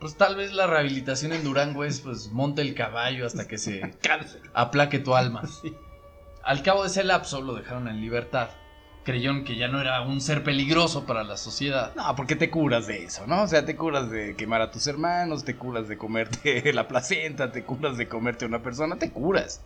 Pues 0.00 0.16
tal 0.16 0.34
vez 0.34 0.54
la 0.54 0.66
rehabilitación 0.66 1.34
en 1.34 1.44
Durango 1.44 1.84
es 1.84 2.00
pues 2.00 2.30
monte 2.32 2.62
el 2.62 2.74
caballo 2.74 3.26
hasta 3.26 3.46
que 3.46 3.58
se 3.58 3.82
aplaque 4.54 4.98
tu 4.98 5.14
alma. 5.14 5.42
Al 6.42 6.62
cabo 6.62 6.82
de 6.82 6.88
ese 6.88 7.04
lapso 7.04 7.42
lo 7.42 7.54
dejaron 7.54 7.86
en 7.86 8.00
libertad. 8.00 8.48
Creyeron 9.02 9.44
que 9.44 9.56
ya 9.56 9.68
no 9.68 9.80
era 9.80 10.02
un 10.02 10.20
ser 10.20 10.44
peligroso 10.44 11.06
para 11.06 11.24
la 11.24 11.36
sociedad. 11.38 11.94
No, 11.96 12.14
porque 12.16 12.36
te 12.36 12.50
curas 12.50 12.86
de 12.86 13.04
eso, 13.04 13.26
¿no? 13.26 13.42
O 13.42 13.48
sea, 13.48 13.64
te 13.64 13.74
curas 13.74 14.10
de 14.10 14.36
quemar 14.36 14.60
a 14.60 14.70
tus 14.70 14.86
hermanos, 14.86 15.44
te 15.44 15.56
curas 15.56 15.88
de 15.88 15.96
comerte 15.96 16.72
la 16.74 16.86
placenta, 16.86 17.50
te 17.50 17.64
curas 17.64 17.96
de 17.96 18.08
comerte 18.08 18.44
a 18.44 18.48
una 18.48 18.62
persona, 18.62 18.96
te 18.96 19.10
curas. 19.10 19.62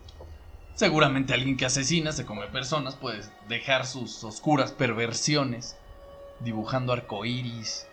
Seguramente 0.73 1.33
alguien 1.33 1.57
que 1.57 1.65
asesina, 1.65 2.11
se 2.11 2.25
come 2.25 2.47
personas, 2.47 2.95
puede 2.95 3.21
dejar 3.47 3.85
sus 3.85 4.23
oscuras 4.23 4.71
perversiones 4.71 5.75
dibujando 6.39 6.91
arcoíris 6.93 7.87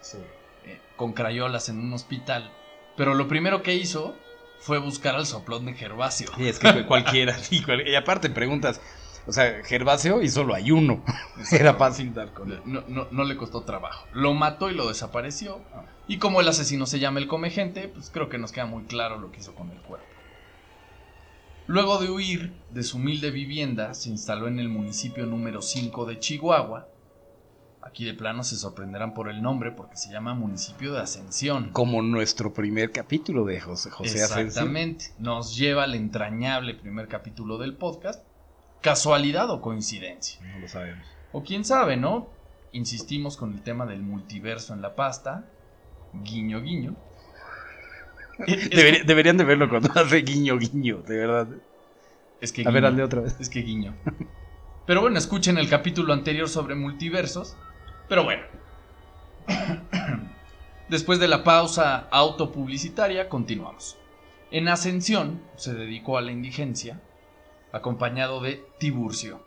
eh, 0.64 0.80
con 0.96 1.12
crayolas 1.12 1.68
en 1.68 1.78
un 1.78 1.92
hospital. 1.92 2.50
Pero 2.96 3.14
lo 3.14 3.28
primero 3.28 3.62
que 3.62 3.74
hizo 3.74 4.16
fue 4.58 4.78
buscar 4.78 5.14
al 5.16 5.26
soplón 5.26 5.64
de 5.66 5.74
Gervasio. 5.74 6.30
Y 6.38 6.46
es 6.46 6.58
que 6.58 6.84
cualquiera, 6.86 7.36
y, 7.50 7.62
cual- 7.62 7.86
y 7.86 7.94
aparte 7.94 8.30
preguntas, 8.30 8.80
o 9.26 9.32
sea, 9.32 9.62
Gervasio 9.64 10.22
y 10.22 10.28
solo 10.28 10.54
hay 10.54 10.70
uno. 10.70 11.04
Era 11.52 11.74
fácil 11.74 12.12
dar 12.14 12.32
con 12.32 12.50
él. 12.52 12.60
No, 12.64 12.82
no- 12.88 13.08
no 13.10 13.24
le 13.24 13.36
costó 13.36 13.62
trabajo. 13.62 14.06
Lo 14.12 14.34
mató 14.34 14.70
y 14.70 14.74
lo 14.74 14.88
desapareció. 14.88 15.60
Y 16.08 16.18
como 16.18 16.40
el 16.40 16.48
asesino 16.48 16.86
se 16.86 16.98
llama 16.98 17.20
el 17.20 17.28
come 17.28 17.50
gente, 17.50 17.88
pues 17.88 18.10
creo 18.10 18.28
que 18.28 18.38
nos 18.38 18.52
queda 18.52 18.66
muy 18.66 18.84
claro 18.84 19.18
lo 19.18 19.30
que 19.30 19.38
hizo 19.40 19.54
con 19.54 19.70
el 19.70 19.78
cuerpo. 19.82 20.06
Luego 21.66 21.98
de 21.98 22.10
huir 22.10 22.52
de 22.70 22.82
su 22.82 22.96
humilde 22.96 23.30
vivienda, 23.30 23.94
se 23.94 24.08
instaló 24.10 24.48
en 24.48 24.58
el 24.58 24.68
municipio 24.68 25.26
número 25.26 25.62
5 25.62 26.06
de 26.06 26.18
Chihuahua. 26.18 26.88
Aquí 27.84 28.04
de 28.04 28.14
plano 28.14 28.42
se 28.44 28.56
sorprenderán 28.56 29.14
por 29.14 29.28
el 29.28 29.42
nombre 29.42 29.70
porque 29.72 29.96
se 29.96 30.10
llama 30.12 30.34
municipio 30.34 30.92
de 30.92 31.00
Ascensión. 31.00 31.70
Como 31.72 32.02
nuestro 32.02 32.52
primer 32.52 32.90
capítulo 32.92 33.44
de 33.44 33.60
José, 33.60 33.90
José 33.90 34.22
Asensio. 34.22 34.42
Exactamente. 34.46 35.06
Nos 35.18 35.56
lleva 35.56 35.84
al 35.84 35.94
entrañable 35.94 36.74
primer 36.74 37.08
capítulo 37.08 37.58
del 37.58 37.74
podcast. 37.74 38.24
¿Casualidad 38.82 39.48
o 39.50 39.60
coincidencia? 39.62 40.38
No 40.46 40.58
lo 40.58 40.68
sabemos. 40.68 41.06
O 41.32 41.42
quién 41.42 41.64
sabe, 41.64 41.96
¿no? 41.96 42.28
Insistimos 42.72 43.36
con 43.36 43.52
el 43.54 43.62
tema 43.62 43.86
del 43.86 44.02
multiverso 44.02 44.74
en 44.74 44.82
la 44.82 44.94
pasta. 44.94 45.44
Guiño, 46.12 46.60
guiño. 46.60 46.94
Debería- 48.46 49.04
deberían 49.04 49.36
de 49.36 49.44
verlo 49.44 49.68
cuando 49.68 49.90
hace 49.98 50.16
guiño, 50.22 50.58
guiño, 50.58 50.98
de 51.06 51.16
verdad. 51.16 51.48
Es 52.40 52.52
que 52.52 52.62
A 52.62 52.64
ver, 52.70 52.82
guiño. 52.82 52.88
hazle 52.88 53.02
otra 53.04 53.20
vez. 53.20 53.36
Es 53.40 53.48
que 53.48 53.60
guiño. 53.62 53.94
Pero 54.86 55.00
bueno, 55.00 55.16
escuchen 55.18 55.58
el 55.58 55.68
capítulo 55.68 56.12
anterior 56.12 56.48
sobre 56.48 56.74
multiversos. 56.74 57.56
Pero 58.08 58.24
bueno. 58.24 58.42
Después 60.88 61.20
de 61.20 61.28
la 61.28 61.44
pausa 61.44 62.08
autopublicitaria, 62.10 63.28
continuamos. 63.28 63.96
En 64.50 64.68
Ascensión 64.68 65.40
se 65.56 65.72
dedicó 65.72 66.18
a 66.18 66.22
la 66.22 66.32
indigencia, 66.32 67.00
acompañado 67.72 68.40
de 68.40 68.64
Tiburcio, 68.78 69.40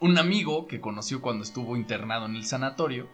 un 0.00 0.18
amigo 0.18 0.66
que 0.66 0.80
conoció 0.80 1.20
cuando 1.20 1.44
estuvo 1.44 1.76
internado 1.76 2.26
en 2.26 2.36
el 2.36 2.44
sanatorio. 2.44 3.08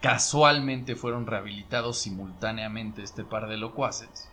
Casualmente 0.00 0.96
fueron 0.96 1.26
rehabilitados 1.26 1.98
simultáneamente 1.98 3.02
este 3.02 3.24
par 3.24 3.48
de 3.48 3.56
locuaces. 3.56 4.28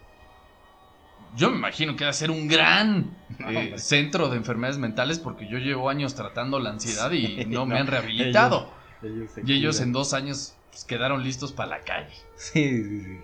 Yo 1.36 1.51
me 1.51 1.58
imagino 1.58 1.96
que 1.96 2.05
va 2.05 2.10
a 2.10 2.13
ser 2.13 2.31
un 2.31 2.48
gran 2.48 3.15
eh, 3.50 3.77
centro 3.77 4.29
de 4.29 4.38
enfermedades 4.38 4.79
mentales 4.79 5.19
porque 5.19 5.48
yo 5.48 5.60
llevo 5.60 5.89
años 5.89 6.15
tratando 6.15 6.60
la 6.60 6.72
ansiedad 6.72 7.12
y 7.12 7.46
no 7.46 7.67
me 7.67 7.77
han 7.77 7.86
rehabilitado. 7.86 8.72
se 9.01 9.43
y 9.46 9.53
ellos 9.53 9.79
en 9.79 9.91
dos 9.91 10.13
años 10.13 10.55
pues, 10.72 10.86
quedaron 10.86 11.24
listos 11.24 11.51
para 11.51 11.77
la 11.77 11.79
calle. 11.81 12.15
Sí, 12.36 12.84
sí, 12.84 13.01
sí. 13.01 13.19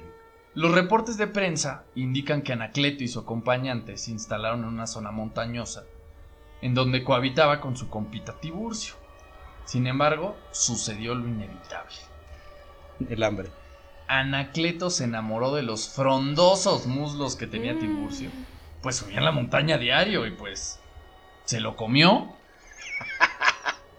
Los 0.55 0.73
reportes 0.73 1.17
de 1.17 1.27
prensa 1.27 1.83
indican 1.95 2.41
que 2.41 2.53
Anacleto 2.53 3.03
y 3.03 3.09
su 3.09 3.19
acompañante 3.19 3.97
se 3.97 4.11
instalaron 4.11 4.61
en 4.61 4.69
una 4.69 4.87
zona 4.87 5.11
montañosa, 5.11 5.83
en 6.61 6.73
donde 6.73 7.03
cohabitaba 7.03 7.59
con 7.59 7.75
su 7.75 7.89
compita 7.89 8.39
Tiburcio. 8.39 8.95
Sin 9.65 9.85
embargo, 9.85 10.37
sucedió 10.51 11.13
lo 11.13 11.27
inevitable. 11.27 11.95
El 13.09 13.21
hambre. 13.23 13.49
Anacleto 14.07 14.89
se 14.89 15.03
enamoró 15.03 15.53
de 15.53 15.63
los 15.63 15.89
frondosos 15.89 16.87
muslos 16.87 17.35
que 17.35 17.47
Mm. 17.47 17.51
tenía 17.51 17.77
Tiburcio. 17.77 18.29
Pues 18.81 18.95
subía 18.97 19.17
en 19.17 19.25
la 19.25 19.31
montaña 19.31 19.77
diario 19.77 20.25
y 20.25 20.31
pues 20.31 20.79
se 21.43 21.59
lo 21.59 21.75
comió. 21.75 22.33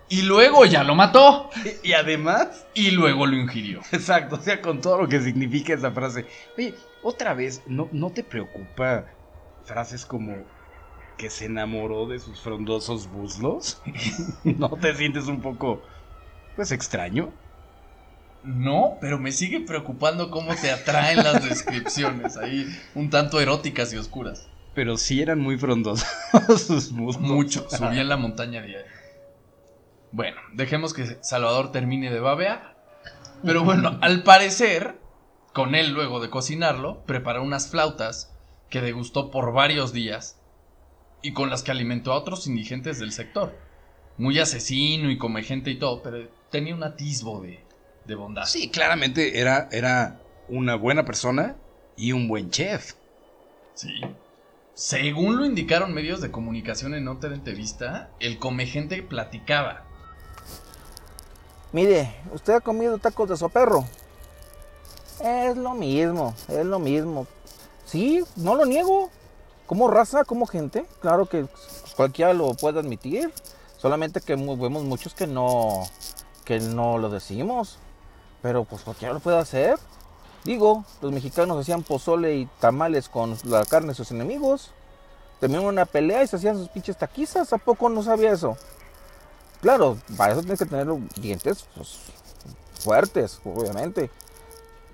Y 0.09 0.23
luego 0.23 0.65
ya 0.65 0.85
lo 0.85 0.95
mató. 0.95 1.51
Y 1.83 1.93
además, 1.93 2.67
Y 2.75 2.91
luego 2.93 3.27
lo 3.27 3.37
ingirió. 3.37 3.81
exacto, 3.93 4.37
o 4.37 4.41
sea, 4.41 4.61
con 4.63 4.81
todo 4.81 5.03
lo 5.03 5.09
que 5.09 5.21
significa 5.21 5.75
esa 5.75 5.91
frase. 5.91 6.27
Oye, 6.57 6.75
otra 7.03 7.35
vez, 7.35 7.63
¿no, 7.67 7.89
no 7.93 8.11
te 8.13 8.23
preocupa 8.23 9.07
frases 9.65 10.07
como 10.07 10.37
que 11.17 11.29
se 11.31 11.47
enamoró 11.47 12.07
de 12.07 12.19
sus 12.21 12.41
frondosos 12.41 13.09
muslos? 13.09 13.83
¿No 14.45 14.71
te 14.71 14.95
sientes 14.95 15.27
un 15.27 15.41
poco, 15.41 15.83
pues, 16.55 16.71
extraño? 16.73 17.33
No, 18.45 18.99
pero 19.01 19.19
me 19.19 19.33
sigue 19.33 19.61
preocupando 19.61 20.31
cómo 20.31 20.55
te 20.55 20.71
atraen 20.71 21.17
las 21.19 21.43
descripciones 21.49 22.37
ahí, 22.37 22.65
un 22.95 23.11
tanto 23.11 23.41
eróticas 23.41 23.93
y 23.93 23.97
oscuras. 23.97 24.49
Pero 24.73 24.97
sí 24.99 25.21
eran 25.21 25.41
muy 25.41 25.59
frondosos 25.59 26.07
sus 26.67 26.93
muslos. 26.93 27.29
Mucho, 27.29 27.67
subí 27.69 27.99
en 27.99 28.09
la 28.09 28.17
montaña 28.19 28.63
diaria. 28.63 28.87
Bueno, 30.13 30.37
dejemos 30.53 30.95
que 30.95 31.19
Salvador 31.23 31.73
termine 31.73 32.11
de 32.11 32.21
babear. 32.21 32.77
Pero 33.45 33.65
bueno, 33.65 33.99
al 34.01 34.23
parecer, 34.23 34.99
con 35.53 35.75
él 35.75 35.93
luego 35.93 36.21
de 36.21 36.31
cocinarlo, 36.31 37.03
preparó 37.05 37.43
unas 37.43 37.69
flautas 37.69 38.33
que 38.71 38.81
degustó 38.81 39.31
por 39.31 39.53
varios 39.53 39.93
días 39.93 40.41
y 41.23 41.33
con 41.33 41.51
las 41.51 41.63
que 41.63 41.71
alimentó 41.71 42.13
a 42.13 42.17
otros 42.17 42.47
indigentes 42.47 42.99
del 42.99 43.13
sector. 43.13 43.57
Muy 44.17 44.39
asesino 44.39 45.11
y 45.11 45.19
come 45.19 45.43
gente 45.43 45.71
y 45.71 45.79
todo, 45.79 46.03
pero 46.03 46.29
tenía 46.51 46.75
un 46.75 46.83
atisbo 46.83 47.43
de, 47.43 47.61
de 48.07 48.15
bondad. 48.15 48.45
Sí, 48.45 48.71
claramente 48.71 49.39
era, 49.39 49.69
era 49.71 50.21
una 50.49 50.77
buena 50.77 51.05
persona 51.05 51.57
y 51.97 52.13
un 52.13 52.29
buen 52.29 52.51
chef. 52.51 52.95
Sí. 53.75 54.01
Según 54.75 55.37
lo 55.37 55.47
indicaron 55.47 55.95
medios 55.95 56.21
de 56.21 56.31
comunicación 56.31 56.95
en 56.95 57.09
otra 57.09 57.35
entrevista, 57.35 58.11
el 58.21 58.39
comegente 58.39 59.03
platicaba. 59.03 59.85
Mire, 61.73 62.15
¿usted 62.33 62.55
ha 62.55 62.61
comido 62.61 62.99
tacos 62.99 63.29
de 63.29 63.37
soperro? 63.37 63.85
Es 65.21 65.57
lo 65.57 65.75
mismo, 65.75 66.35
es 66.49 66.65
lo 66.65 66.79
mismo. 66.79 67.27
Sí, 67.85 68.25
no 68.37 68.55
lo 68.55 68.65
niego. 68.65 69.11
Como 69.67 69.89
raza, 69.89 70.25
como 70.25 70.47
gente, 70.47 70.87
claro 71.01 71.27
que 71.27 71.47
cualquiera 71.97 72.33
lo 72.33 72.55
puede 72.55 72.79
admitir. 72.79 73.33
Solamente 73.79 74.21
que 74.21 74.37
vemos 74.37 74.85
muchos 74.85 75.13
que 75.13 75.27
no, 75.27 75.83
que 76.45 76.61
no 76.61 76.99
lo 76.99 77.11
decimos. 77.11 77.79
Pero 78.43 78.65
pues 78.65 78.83
cualquiera 78.83 79.13
lo 79.13 79.21
puede 79.21 79.39
hacer. 79.39 79.79
Digo, 80.45 80.85
los 81.01 81.11
mexicanos 81.11 81.59
hacían 81.59 81.83
pozole 81.83 82.37
y 82.37 82.47
tamales 82.61 83.09
con 83.09 83.37
la 83.45 83.65
carne 83.65 83.89
de 83.89 83.95
sus 83.95 84.13
enemigos. 84.13 84.71
Terminaron 85.41 85.71
una 85.71 85.85
pelea 85.85 86.23
y 86.23 86.29
se 86.29 86.37
hacían 86.37 86.57
sus 86.57 86.69
pinches 86.69 86.97
taquizas. 86.97 87.53
¿A 87.53 87.59
poco 87.59 87.89
no 87.89 88.05
sabía 88.05 88.31
eso? 88.31 88.57
Claro, 89.67 89.99
para 90.17 90.31
eso 90.31 90.43
tienes 90.43 90.61
que 90.61 90.67
tener 90.67 90.87
dientes 91.21 91.67
pues, 91.75 91.99
fuertes, 92.79 93.41
obviamente. 93.45 94.13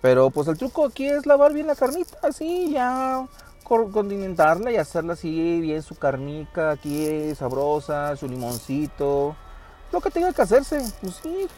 Pero 0.00 0.30
pues 0.30 0.48
el 0.48 0.56
truco 0.56 0.86
aquí 0.86 1.06
es 1.06 1.26
lavar 1.26 1.52
bien 1.52 1.66
la 1.66 1.74
carnita, 1.74 2.16
así, 2.22 2.70
ya 2.72 3.28
condimentarla 3.64 4.72
y 4.72 4.78
hacerla 4.78 5.12
así, 5.12 5.60
bien 5.60 5.82
su 5.82 5.94
carnica 5.94 6.70
aquí, 6.70 7.34
sabrosa, 7.34 8.16
su 8.16 8.26
limoncito. 8.26 9.36
Lo 9.92 10.00
que 10.00 10.10
tenga 10.10 10.32
que 10.32 10.40
hacerse, 10.40 10.90
pues 11.02 11.16
sí. 11.22 11.48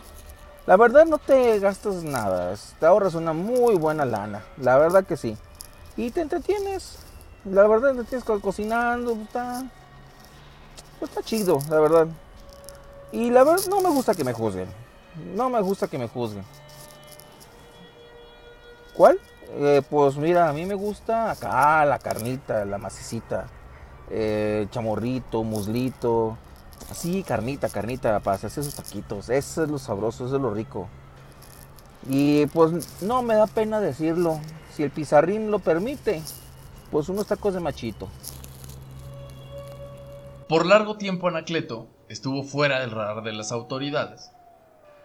La 0.66 0.76
verdad 0.76 1.06
no 1.06 1.18
te 1.18 1.60
gastas 1.60 2.02
nada, 2.02 2.52
te 2.80 2.84
ahorras 2.86 3.14
una 3.14 3.32
muy 3.32 3.76
buena 3.76 4.04
lana, 4.04 4.42
la 4.56 4.76
verdad 4.76 5.04
que 5.04 5.16
sí. 5.16 5.36
Y 5.96 6.10
te 6.10 6.20
entretienes, 6.20 6.96
la 7.44 7.64
verdad 7.68 7.90
te 7.90 7.90
entretienes 7.90 8.24
co- 8.24 8.40
cocinando, 8.40 9.14
pues, 9.14 9.26
está, 9.28 9.62
pues, 10.98 11.10
está 11.12 11.22
chido, 11.22 11.60
la 11.70 11.78
verdad. 11.78 12.08
Y 13.14 13.30
la 13.30 13.44
verdad 13.44 13.64
no 13.70 13.80
me 13.80 13.90
gusta 13.90 14.12
que 14.12 14.24
me 14.24 14.32
juzguen. 14.32 14.66
No 15.36 15.48
me 15.48 15.60
gusta 15.60 15.86
que 15.86 15.98
me 15.98 16.08
juzguen. 16.08 16.44
¿Cuál? 18.92 19.20
Eh, 19.52 19.82
pues 19.88 20.16
mira, 20.16 20.48
a 20.48 20.52
mí 20.52 20.66
me 20.66 20.74
gusta 20.74 21.30
acá 21.30 21.84
la 21.84 22.00
carnita, 22.00 22.64
la 22.64 22.76
macicita. 22.76 23.46
Eh, 24.10 24.66
chamorrito, 24.72 25.44
muslito. 25.44 26.36
Así, 26.90 27.22
carnita, 27.22 27.68
carnita, 27.68 28.18
para 28.18 28.34
hacerse 28.34 28.62
esos 28.62 28.74
taquitos. 28.74 29.28
Eso 29.28 29.62
es 29.62 29.70
lo 29.70 29.78
sabroso, 29.78 30.26
eso 30.26 30.34
es 30.34 30.42
lo 30.42 30.52
rico. 30.52 30.88
Y 32.08 32.46
pues 32.46 33.00
no 33.00 33.22
me 33.22 33.36
da 33.36 33.46
pena 33.46 33.78
decirlo. 33.78 34.40
Si 34.74 34.82
el 34.82 34.90
pizarrín 34.90 35.52
lo 35.52 35.60
permite, 35.60 36.20
pues 36.90 37.08
unos 37.08 37.28
tacos 37.28 37.54
de 37.54 37.60
machito. 37.60 38.08
Por 40.48 40.66
largo 40.66 40.96
tiempo 40.96 41.28
Anacleto 41.28 41.93
estuvo 42.14 42.42
fuera 42.44 42.80
del 42.80 42.90
radar 42.92 43.22
de 43.22 43.32
las 43.32 43.52
autoridades. 43.52 44.30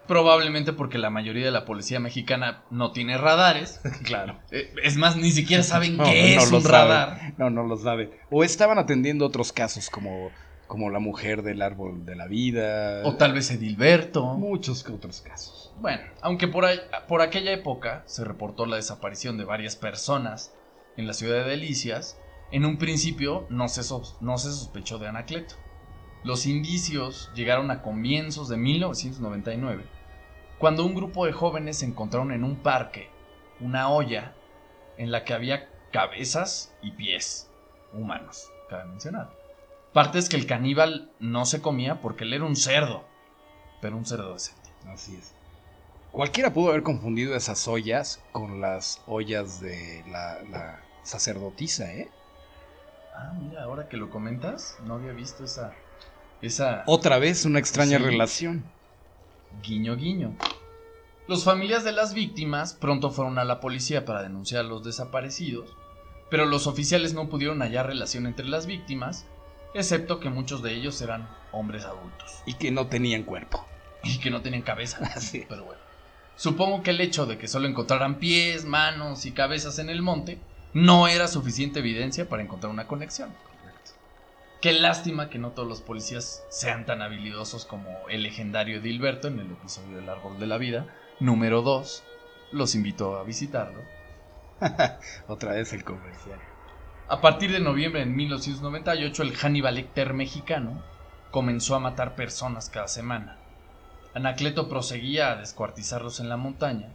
Probablemente 0.08 0.74
porque 0.74 0.98
la 0.98 1.12
mayoría 1.12 1.46
de 1.46 1.52
la 1.52 1.66
policía 1.66 2.00
mexicana 2.00 2.64
no 2.72 2.92
tiene 2.92 3.18
radares. 3.18 3.80
Claro. 4.04 4.40
Eh, 4.52 4.74
Es 4.84 4.96
más, 4.96 5.16
ni 5.18 5.32
siquiera 5.32 5.62
saben 5.64 5.98
No, 5.98 6.04
qué 6.06 6.36
no 6.36 6.42
es 6.42 6.52
un 6.52 6.62
sabe. 6.64 6.74
radar. 6.74 7.34
No, 7.38 7.50
no 7.50 7.64
lo 7.64 7.78
sabe. 7.78 8.20
O 8.32 8.44
estaban 8.44 8.80
atendiendo 8.80 9.26
otros 9.26 9.52
casos 9.54 9.90
como, 9.92 10.32
como 10.68 10.90
la 10.90 10.98
mujer 11.00 11.44
del 11.44 11.62
árbol 11.62 12.06
de 12.06 12.16
la 12.16 12.26
vida. 12.28 13.02
O 13.06 13.18
tal 13.18 13.34
vez 13.34 13.52
Edilberto. 13.52 14.24
Muchos 14.36 14.84
otros 14.88 15.22
casos. 15.22 15.74
Bueno, 15.80 16.02
aunque 16.22 16.48
por, 16.48 16.66
ahí- 16.66 16.80
por 17.08 17.22
aquella 17.22 17.52
época 17.52 18.04
se 18.08 18.24
reportó 18.26 18.66
la 18.66 18.78
desaparición 18.78 19.38
de 19.38 19.46
varias 19.46 19.76
personas 19.76 20.54
en 20.98 21.06
la 21.06 21.14
ciudad 21.14 21.44
de 21.44 21.52
Delicias, 21.52 22.18
en 22.52 22.66
un 22.66 22.78
principio 22.80 23.46
no 23.52 23.68
se, 23.68 23.84
sos- 23.84 24.18
no 24.22 24.40
se 24.40 24.50
sospechó 24.50 24.98
de 24.98 25.08
Anacleto. 25.08 25.56
Los 26.24 26.46
indicios 26.46 27.32
llegaron 27.34 27.72
a 27.72 27.82
comienzos 27.82 28.50
de 28.50 28.58
1999, 28.58 29.86
cuando 30.58 30.86
un 30.86 30.94
grupo 30.94 31.26
de 31.26 31.32
jóvenes 31.32 31.82
encontraron 31.84 32.32
en 32.32 32.44
un 32.44 32.58
parque 32.58 33.10
una 33.62 33.90
olla 33.90 34.36
en 34.98 35.12
la 35.12 35.24
que 35.24 35.34
había 35.34 35.70
cabezas 35.92 36.74
y 36.82 36.92
pies 36.92 37.50
humanos, 37.94 38.52
cabe 38.70 38.86
mencionar. 38.86 39.30
Partes 39.94 40.30
que 40.30 40.36
el 40.36 40.46
caníbal 40.46 41.12
no 41.20 41.46
se 41.46 41.62
comía 41.62 42.02
porque 42.02 42.26
él 42.26 42.34
era 42.34 42.44
un 42.44 42.56
cerdo, 42.56 43.06
pero 43.82 43.98
un 43.98 44.06
cerdo 44.06 44.34
decente. 44.34 44.70
Así 44.88 45.16
es. 45.16 45.34
Cualquiera 46.12 46.54
pudo 46.54 46.70
haber 46.70 46.84
confundido 46.84 47.36
esas 47.36 47.68
ollas 47.68 48.22
con 48.32 48.62
las 48.62 49.02
ollas 49.08 49.62
de 49.62 50.04
la, 50.10 50.42
la 50.50 50.80
sacerdotisa, 51.04 51.94
¿eh? 51.94 52.10
Ah, 53.16 53.34
mira, 53.40 53.64
ahora 53.64 53.88
que 53.88 53.98
lo 53.98 54.10
comentas, 54.10 54.78
no 54.86 54.96
había 54.96 55.12
visto 55.12 55.44
esa. 55.44 55.74
Esa. 56.42 56.84
Otra 56.88 57.20
vez 57.20 57.46
una 57.46 57.60
extraña 57.60 57.98
Sí. 57.98 58.04
relación. 58.04 58.64
Guiño, 59.64 59.96
guiño. 59.96 60.36
Los 61.28 61.44
familias 61.44 61.84
de 61.84 61.92
las 61.92 62.14
víctimas 62.14 62.74
pronto 62.74 63.12
fueron 63.12 63.38
a 63.40 63.44
la 63.44 63.60
policía 63.60 64.06
para 64.06 64.24
denunciar 64.24 64.62
a 64.66 64.68
los 64.68 64.84
desaparecidos, 64.84 65.70
pero 66.30 66.46
los 66.46 66.66
oficiales 66.68 67.14
no 67.14 67.30
pudieron 67.30 67.60
hallar 67.62 67.88
relación 67.88 68.26
entre 68.26 68.48
las 68.48 68.66
víctimas, 68.66 69.26
excepto 69.74 70.20
que 70.20 70.30
muchos 70.30 70.64
de 70.64 70.74
ellos 70.74 71.00
eran 71.02 71.28
hombres 71.52 71.86
adultos 71.86 72.42
Y 72.46 72.54
que 72.56 72.72
no 72.72 72.88
tenían 72.88 73.24
cuerpo. 73.24 73.66
y 74.04 74.18
que 74.20 74.30
no 74.32 74.42
tenían 74.42 74.62
cabeza. 74.64 75.00
Es. 75.16 75.32
Pero 75.50 75.66
bueno. 75.66 75.82
Supongo 76.36 76.84
que 76.84 76.92
el 76.92 77.02
hecho 77.02 77.26
de 77.26 77.38
que 77.38 77.50
solo 77.50 77.68
encontraran 77.68 78.16
pies, 78.16 78.64
manos 78.66 79.26
y 79.26 79.32
cabezas 79.34 79.78
en 79.78 79.90
el 79.90 80.02
monte 80.02 80.40
no 80.74 81.08
era 81.10 81.28
suficiente 81.28 81.80
evidencia 81.80 82.30
para 82.30 82.42
encontrar 82.42 82.72
una 82.72 82.88
conexión. 82.88 83.30
Qué 84.62 84.74
lástima 84.74 85.30
que 85.30 85.40
no 85.40 85.52
todos 85.52 85.70
los 85.70 85.80
policías 85.80 86.46
sean 86.50 86.86
tan 86.86 87.02
habilidosos 87.02 87.64
como 87.64 88.10
el 88.10 88.24
legendario 88.24 88.80
Edilberto 88.80 89.30
en 89.30 89.40
el 89.40 89.50
episodio 89.50 89.96
del 89.96 90.10
Árbol 90.10 90.38
de 90.38 90.48
la 90.48 90.58
Vida, 90.58 90.94
número 91.22 91.62
2. 91.62 92.04
Los 92.52 92.76
invito 92.76 93.16
a 93.16 93.24
visitarlo. 93.24 93.80
Otra 95.30 95.54
vez 95.54 95.72
el 95.72 95.86
comercial. 95.86 96.40
A 97.08 97.22
partir 97.22 97.54
de 97.54 97.62
noviembre 97.62 98.02
de 98.02 98.08
1998, 98.08 99.24
el 99.24 99.38
Hannibal 99.38 99.76
Lecter 99.76 100.14
mexicano 100.14 100.84
comenzó 101.32 101.76
a 101.76 101.80
matar 101.80 102.16
personas 102.16 102.70
cada 102.70 102.90
semana. 102.90 103.38
Anacleto 104.14 104.68
proseguía 104.68 105.32
a 105.32 105.36
descuartizarlos 105.38 106.20
en 106.20 106.28
la 106.28 106.36
montaña, 106.36 106.90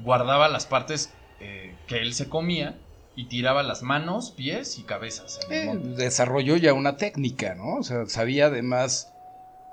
guardaba 0.00 0.48
las 0.48 0.66
partes 0.66 1.14
eh, 1.40 1.74
que 1.86 2.02
él 2.02 2.12
se 2.12 2.28
comía 2.28 2.78
y 3.20 3.26
tiraba 3.26 3.62
las 3.62 3.82
manos, 3.82 4.30
pies 4.30 4.78
y 4.78 4.82
cabezas 4.82 5.40
Eh, 5.50 5.78
desarrolló 5.94 6.56
ya 6.56 6.72
una 6.72 6.96
técnica, 6.96 7.54
¿no? 7.54 7.74
O 7.74 7.82
sea, 7.82 8.06
sabía 8.06 8.46
además 8.46 9.12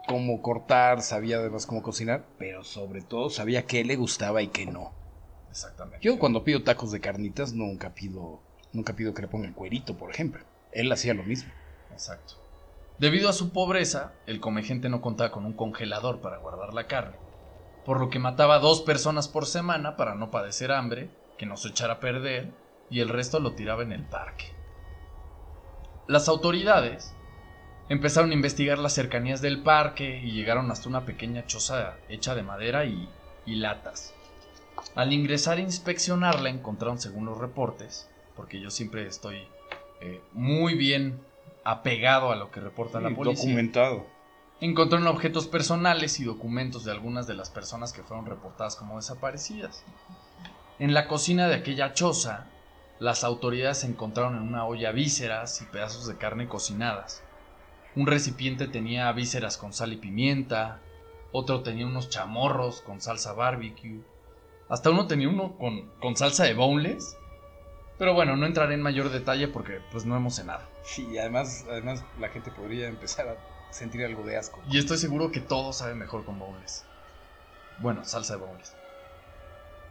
cómo 0.05 0.41
cortar, 0.41 1.01
sabía 1.01 1.37
además 1.37 1.65
cómo 1.65 1.81
cocinar, 1.81 2.25
pero 2.37 2.65
sobre 2.65 3.01
todo 3.01 3.29
sabía 3.29 3.65
qué 3.65 3.85
le 3.85 3.95
gustaba 3.95 4.41
y 4.41 4.49
qué 4.49 4.65
no. 4.65 4.91
Exactamente. 5.49 6.05
Yo 6.05 6.19
cuando 6.19 6.43
pido 6.43 6.63
tacos 6.63 6.91
de 6.91 6.99
carnitas 6.99 7.53
nunca 7.53 7.93
pido, 7.93 8.41
nunca 8.73 8.97
pido 8.97 9.13
que 9.13 9.21
le 9.21 9.29
pongan 9.29 9.53
cuerito, 9.53 9.97
por 9.97 10.11
ejemplo. 10.11 10.43
Él 10.73 10.91
hacía 10.91 11.13
lo 11.13 11.23
mismo. 11.23 11.49
Exacto. 11.93 12.33
Debido 12.99 13.29
a 13.29 13.33
su 13.33 13.53
pobreza, 13.53 14.11
el 14.25 14.41
comegente 14.41 14.89
no 14.89 14.99
contaba 14.99 15.31
con 15.31 15.45
un 15.45 15.53
congelador 15.53 16.19
para 16.19 16.39
guardar 16.39 16.73
la 16.73 16.87
carne, 16.87 17.15
por 17.85 18.01
lo 18.01 18.09
que 18.09 18.19
mataba 18.19 18.55
a 18.55 18.59
dos 18.59 18.81
personas 18.81 19.29
por 19.29 19.45
semana 19.45 19.95
para 19.95 20.15
no 20.15 20.31
padecer 20.31 20.73
hambre, 20.73 21.09
que 21.37 21.45
no 21.45 21.55
se 21.55 21.69
echara 21.69 21.93
a 21.93 21.99
perder, 22.01 22.51
y 22.89 22.99
el 23.01 23.09
resto 23.09 23.39
lo 23.39 23.53
tiraba 23.53 23.83
en 23.83 23.91
el 23.91 24.03
parque. 24.03 24.45
Las 26.07 26.29
autoridades 26.29 27.13
empezaron 27.89 28.31
a 28.31 28.33
investigar 28.33 28.77
las 28.77 28.93
cercanías 28.93 29.41
del 29.41 29.61
parque 29.61 30.21
y 30.23 30.31
llegaron 30.31 30.71
hasta 30.71 30.89
una 30.89 31.05
pequeña 31.05 31.45
choza 31.45 31.95
hecha 32.09 32.35
de 32.35 32.43
madera 32.43 32.85
y, 32.85 33.09
y 33.45 33.55
latas. 33.55 34.13
Al 34.95 35.13
ingresar 35.13 35.57
a 35.57 35.61
inspeccionarla 35.61 36.49
encontraron, 36.49 36.99
según 36.99 37.25
los 37.25 37.37
reportes, 37.37 38.09
porque 38.35 38.59
yo 38.59 38.69
siempre 38.69 39.07
estoy 39.07 39.47
eh, 40.01 40.21
muy 40.33 40.75
bien 40.75 41.19
apegado 41.63 42.31
a 42.31 42.35
lo 42.35 42.51
que 42.51 42.61
reporta 42.61 43.01
la 43.01 43.09
policía. 43.09 43.45
Documentado. 43.45 44.05
Encontraron 44.61 45.07
objetos 45.07 45.47
personales 45.47 46.19
y 46.19 46.23
documentos 46.23 46.83
de 46.83 46.91
algunas 46.91 47.27
de 47.27 47.35
las 47.35 47.49
personas 47.49 47.93
que 47.93 48.03
fueron 48.03 48.25
reportadas 48.25 48.75
como 48.75 48.95
desaparecidas. 48.95 49.83
En 50.79 50.93
la 50.93 51.07
cocina 51.07 51.47
de 51.47 51.55
aquella 51.55 51.93
choza, 51.93 52.47
las 52.99 53.23
autoridades 53.23 53.83
encontraron 53.83 54.35
en 54.35 54.43
una 54.43 54.65
olla 54.65 54.91
vísceras 54.91 55.61
y 55.61 55.65
pedazos 55.65 56.07
de 56.07 56.17
carne 56.17 56.47
cocinadas. 56.47 57.23
Un 57.95 58.07
recipiente 58.07 58.67
tenía 58.67 59.11
vísceras 59.11 59.57
con 59.57 59.73
sal 59.73 59.93
y 59.93 59.97
pimienta, 59.97 60.79
otro 61.31 61.61
tenía 61.61 61.85
unos 61.85 62.09
chamorros 62.09 62.81
con 62.81 63.01
salsa 63.01 63.33
barbecue, 63.33 64.01
hasta 64.69 64.89
uno 64.89 65.07
tenía 65.07 65.29
uno 65.29 65.57
con, 65.57 65.89
con 65.99 66.15
salsa 66.15 66.43
de 66.43 66.53
boneless. 66.53 67.17
Pero 67.97 68.13
bueno, 68.13 68.35
no 68.35 68.45
entraré 68.45 68.75
en 68.75 68.81
mayor 68.81 69.09
detalle 69.09 69.47
porque 69.47 69.81
pues 69.91 70.05
no 70.05 70.15
hemos 70.15 70.35
cenado. 70.35 70.63
Sí, 70.83 71.17
además, 71.17 71.65
además 71.69 72.03
la 72.19 72.29
gente 72.29 72.51
podría 72.51 72.87
empezar 72.87 73.27
a 73.27 73.73
sentir 73.73 74.05
algo 74.05 74.23
de 74.23 74.37
asco. 74.37 74.61
Y 74.69 74.77
estoy 74.77 74.97
seguro 74.97 75.31
que 75.31 75.39
todo 75.39 75.73
sabe 75.73 75.95
mejor 75.95 76.23
con 76.23 76.37
boneless. 76.37 76.85
Bueno, 77.79 78.05
salsa 78.05 78.35
de 78.35 78.41
boneless. 78.41 78.75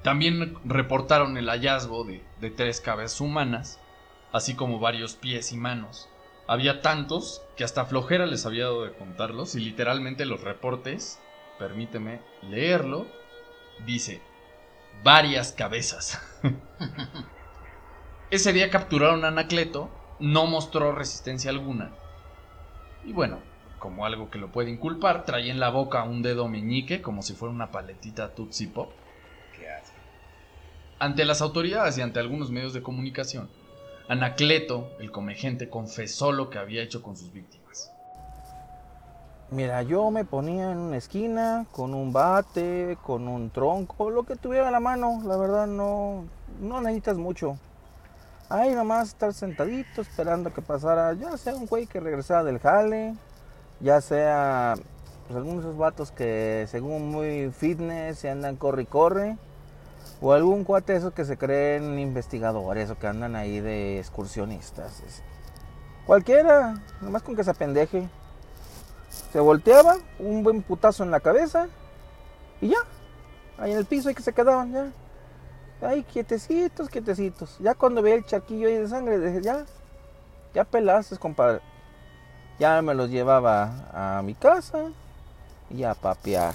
También 0.07 0.57
reportaron 0.65 1.37
el 1.37 1.49
hallazgo 1.49 2.05
de, 2.05 2.51
tres 2.51 2.81
cabezas 2.81 3.21
humanas, 3.21 3.81
así 4.31 4.55
como 4.55 4.79
varios 4.79 5.17
pies 5.17 5.51
y 5.51 5.57
manos. 5.57 6.09
Había 6.47 6.81
tantos 6.81 7.43
que 7.57 7.65
hasta 7.65 7.87
flojera 7.87 8.25
les 8.25 8.47
había 8.47 8.67
dado 8.67 8.85
de 8.85 8.93
contarlos 8.93 9.57
y 9.57 9.61
literalmente 9.61 10.25
los 10.25 10.43
reportes, 10.43 11.19
permíteme 11.59 12.21
leerlo, 12.43 13.09
dice 13.85 14.23
varias 15.03 15.51
cabezas. 15.51 16.23
Ese 18.31 18.53
día 18.53 18.71
capturaron 18.71 19.25
a 19.25 19.29
Anacleto, 19.29 19.91
no 20.21 20.47
mostró 20.47 20.93
resistencia 20.93 21.51
alguna. 21.51 21.91
Y 23.05 23.13
bueno, 23.13 23.41
como 23.81 24.07
algo 24.07 24.31
que 24.31 24.39
lo 24.39 24.53
puede 24.53 24.71
inculpar, 24.71 25.25
traía 25.25 25.51
en 25.51 25.59
la 25.59 25.71
boca 25.71 26.05
un 26.05 26.23
dedo 26.23 26.47
meñique 26.47 27.03
como 27.03 27.23
si 27.23 27.35
fuera 27.35 27.53
una 27.53 27.73
paletita 27.73 28.37
Tootsie 28.37 28.69
Pop. 28.69 28.93
Ante 30.99 31.25
las 31.25 31.43
autoridades 31.43 31.99
y 31.99 32.03
ante 32.03 32.21
algunos 32.21 32.51
medios 32.51 32.73
de 32.73 32.83
comunicación, 32.83 33.49
Anacleto, 34.09 34.89
el 35.01 35.11
comegente, 35.11 35.69
confesó 35.69 36.31
lo 36.31 36.49
que 36.49 36.59
había 36.59 36.83
hecho 36.83 37.03
con 37.03 37.17
sus 37.17 37.33
víctimas. 37.33 37.91
Mira, 39.51 39.83
yo 39.83 40.11
me 40.11 40.25
ponía 40.25 40.73
en 40.73 40.79
una 40.79 40.97
esquina 40.97 41.67
con 41.73 41.93
un 41.93 42.13
bate, 42.13 42.99
con 43.03 43.29
un 43.29 43.51
tronco, 43.51 44.11
lo 44.11 44.23
que 44.25 44.37
tuviera 44.37 44.69
a 44.69 44.71
la 44.71 44.81
mano. 44.81 45.21
La 45.25 45.37
verdad 45.37 45.67
no, 45.67 46.25
no 46.61 46.81
necesitas 46.81 47.17
mucho. 47.17 47.59
Ahí 48.49 48.75
nomás 48.75 49.09
estar 49.09 49.35
sentadito 49.35 50.01
esperando 50.01 50.55
que 50.55 50.63
pasara, 50.63 51.13
ya 51.15 51.37
sea 51.37 51.55
un 51.57 51.67
güey 51.67 51.87
que 51.87 51.99
regresara 51.99 52.45
del 52.45 52.61
jale, 52.61 53.15
ya 53.81 54.01
sea 54.01 54.75
pues, 55.27 55.37
algunos 55.37 55.65
de 55.65 55.71
esos 55.71 55.79
vatos 55.79 56.13
que 56.13 56.67
según 56.69 57.11
muy 57.11 57.51
fitness 57.51 58.21
se 58.21 58.31
andan 58.31 58.55
corre 58.55 58.83
y 58.83 58.87
corre, 58.87 59.37
o 60.21 60.33
algún 60.33 60.65
cuate 60.65 60.97
esos 60.97 61.13
que 61.13 61.25
se 61.25 61.37
creen 61.37 61.99
investigadores 61.99 62.91
o 62.91 62.99
que 62.99 63.07
andan 63.07 63.37
ahí 63.37 63.61
de 63.61 63.99
excursionistas. 63.99 65.03
Cualquiera, 66.07 66.81
nomás 67.01 67.23
con 67.23 67.37
que 67.37 67.45
se 67.45 67.51
apendeje. 67.51 68.09
Se 69.33 69.41
volteaba, 69.41 69.97
un 70.19 70.43
buen 70.43 70.63
putazo 70.63 71.03
en 71.03 71.11
la 71.11 71.21
cabeza 71.21 71.69
y 72.61 72.69
ya. 72.69 72.79
Ahí 73.59 73.73
en 73.73 73.79
el 73.79 73.87
piso 73.87 74.09
ahí 74.09 74.15
que 74.15 74.23
se 74.23 74.33
quedaban 74.33 74.73
ya. 74.73 74.93
Ahí 75.87 76.03
quietecitos, 76.05 76.89
quietecitos. 76.89 77.59
Ya 77.59 77.75
cuando 77.75 78.03
veía 78.03 78.17
el 78.17 78.25
charquillo 78.25 78.69
ahí 78.69 78.77
de 78.77 78.89
sangre, 78.89 79.19
dije, 79.19 79.43
ya, 79.43 79.67
ya 80.55 80.65
pelaste, 80.65 81.17
compadre. 81.19 81.61
Ya 82.59 82.81
me 82.81 82.95
los 82.95 83.11
llevaba 83.11 84.19
a 84.19 84.23
mi 84.23 84.35
casa 84.35 84.91
y 85.69 85.83
a 85.83 85.95
papear. 85.95 86.55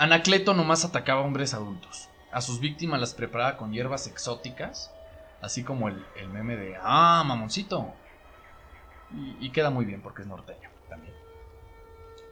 Anacleto 0.00 0.54
nomás 0.54 0.86
atacaba 0.86 1.20
a 1.20 1.24
hombres 1.24 1.52
adultos. 1.52 2.08
A 2.32 2.40
sus 2.40 2.58
víctimas 2.58 2.98
las 3.00 3.12
preparaba 3.12 3.58
con 3.58 3.70
hierbas 3.70 4.06
exóticas, 4.06 4.90
así 5.42 5.62
como 5.62 5.88
el, 5.88 6.02
meme 6.32 6.56
de 6.56 6.74
¡Ah, 6.80 7.22
mamoncito! 7.26 7.92
Y, 9.12 9.36
y 9.44 9.50
queda 9.50 9.68
muy 9.68 9.84
bien 9.84 10.00
porque 10.00 10.22
es 10.22 10.26
norteño 10.26 10.70
también. 10.88 11.12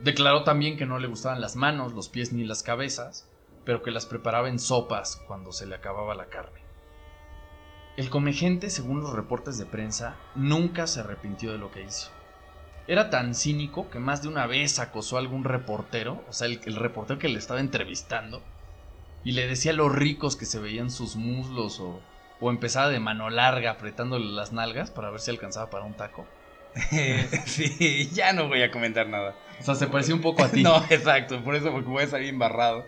Declaró 0.00 0.44
también 0.44 0.78
que 0.78 0.86
no 0.86 0.98
le 0.98 1.08
gustaban 1.08 1.42
las 1.42 1.56
manos, 1.56 1.92
los 1.92 2.08
pies 2.08 2.32
ni 2.32 2.42
las 2.46 2.62
cabezas, 2.62 3.28
pero 3.66 3.82
que 3.82 3.90
las 3.90 4.06
preparaba 4.06 4.48
en 4.48 4.60
sopas 4.60 5.22
cuando 5.26 5.52
se 5.52 5.66
le 5.66 5.74
acababa 5.74 6.14
la 6.14 6.30
carne. 6.30 6.62
El 7.98 8.08
comegente, 8.08 8.70
según 8.70 9.02
los 9.02 9.12
reportes 9.12 9.58
de 9.58 9.66
prensa, 9.66 10.16
nunca 10.34 10.86
se 10.86 11.00
arrepintió 11.00 11.52
de 11.52 11.58
lo 11.58 11.70
que 11.70 11.82
hizo. 11.82 12.12
Era 12.88 13.10
tan 13.10 13.34
cínico 13.34 13.90
que 13.90 13.98
más 13.98 14.22
de 14.22 14.28
una 14.28 14.46
vez 14.46 14.78
acosó 14.78 15.16
a 15.16 15.20
algún 15.20 15.44
reportero, 15.44 16.24
o 16.26 16.32
sea, 16.32 16.46
el, 16.46 16.60
el 16.64 16.74
reportero 16.74 17.18
que 17.18 17.28
le 17.28 17.38
estaba 17.38 17.60
entrevistando, 17.60 18.42
y 19.22 19.32
le 19.32 19.46
decía 19.46 19.74
lo 19.74 19.90
ricos 19.90 20.36
que 20.36 20.46
se 20.46 20.58
veían 20.58 20.90
sus 20.90 21.14
muslos 21.14 21.80
o, 21.80 22.00
o 22.40 22.50
empezaba 22.50 22.88
de 22.88 22.98
mano 22.98 23.28
larga 23.28 23.72
apretándole 23.72 24.24
las 24.24 24.52
nalgas 24.52 24.90
para 24.90 25.10
ver 25.10 25.20
si 25.20 25.30
alcanzaba 25.30 25.68
para 25.68 25.84
un 25.84 25.94
taco. 25.94 26.24
sí, 27.44 28.08
ya 28.14 28.32
no 28.32 28.48
voy 28.48 28.62
a 28.62 28.70
comentar 28.70 29.06
nada. 29.06 29.34
O 29.60 29.62
sea, 29.62 29.74
se 29.74 29.88
parecía 29.88 30.14
un 30.14 30.22
poco 30.22 30.44
a 30.44 30.48
ti. 30.48 30.62
No, 30.68 30.82
exacto, 30.88 31.44
por 31.44 31.56
eso 31.56 31.70
porque 31.72 31.88
voy 31.88 32.04
a 32.04 32.08
salir 32.08 32.30
embarrado. 32.30 32.86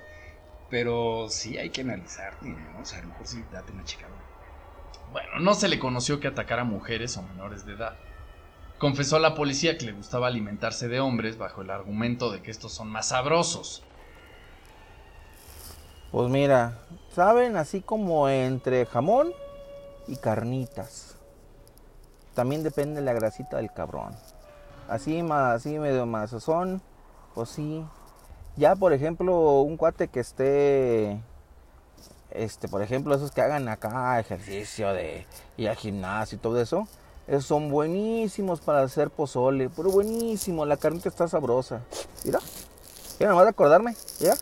Pero 0.71 1.29
sí 1.29 1.59
hay 1.59 1.69
que 1.71 1.83
analizar, 1.83 2.35
¿no? 2.43 2.81
O 2.81 2.85
sea, 2.87 3.01
a 3.01 3.03
lo 3.03 3.09
mejor 3.09 3.27
sí 3.27 3.43
date 3.53 3.73
una 3.73 3.85
checada. 3.85 4.13
Bueno, 5.13 5.29
no 5.41 5.55
se 5.55 5.69
le 5.69 5.79
conoció 5.81 6.21
que 6.21 6.29
atacara 6.29 6.63
a 6.63 6.65
mujeres 6.65 7.17
o 7.17 7.23
menores 7.23 7.67
de 7.67 7.73
edad. 7.73 7.99
Confesó 8.81 9.17
a 9.17 9.21
la 9.21 9.35
policía 9.35 9.77
que 9.77 9.85
le 9.85 9.93
gustaba 9.93 10.27
alimentarse 10.29 10.89
de 10.89 11.01
hombres 11.01 11.37
bajo 11.37 11.61
el 11.61 11.69
argumento 11.69 12.33
de 12.33 12.41
que 12.41 12.51
estos 12.51 12.73
son 12.73 12.89
más 12.89 13.09
sabrosos. 13.09 13.83
Pues 16.11 16.31
mira, 16.31 16.79
saben 17.15 17.57
así 17.57 17.83
como 17.83 18.29
entre 18.31 18.87
jamón 18.87 19.33
y 20.09 20.17
carnitas. 20.17 21.17
también 22.35 22.63
depende 22.63 23.01
de 23.01 23.07
la 23.07 23.13
grasita 23.13 23.59
del 23.59 23.71
cabrón. 23.71 24.17
Así, 24.89 25.23
más, 25.23 25.57
así 25.57 25.79
medio 25.79 26.07
más 26.07 26.31
son, 26.43 26.81
pues 27.35 27.51
sí. 27.51 27.85
Ya, 28.57 28.75
por 28.77 28.95
ejemplo, 28.95 29.61
un 29.61 29.77
cuate 29.77 30.09
que 30.09 30.21
esté, 30.21 31.21
este, 32.31 32.67
por 32.67 32.81
ejemplo, 32.81 33.15
esos 33.15 33.31
que 33.31 33.43
hagan 33.43 33.69
acá 33.69 34.19
ejercicio 34.19 34.93
de 34.95 35.27
ir 35.59 35.69
al 35.69 35.77
gimnasio 35.77 36.37
y 36.37 36.41
todo 36.41 36.61
eso, 36.61 36.89
esos 37.31 37.47
son 37.47 37.71
buenísimos 37.71 38.61
para 38.61 38.83
hacer 38.83 39.09
pozole, 39.09 39.71
pero 39.71 39.91
buenísimo, 39.91 40.67
la 40.67 40.77
carnita 40.77 41.09
está 41.09 41.29
sabrosa. 41.29 41.83
Mira, 42.25 42.41
mira, 43.19 43.31
nomás 43.31 43.45
de 43.45 43.51
acordarme, 43.51 43.95
mira. 44.21 44.35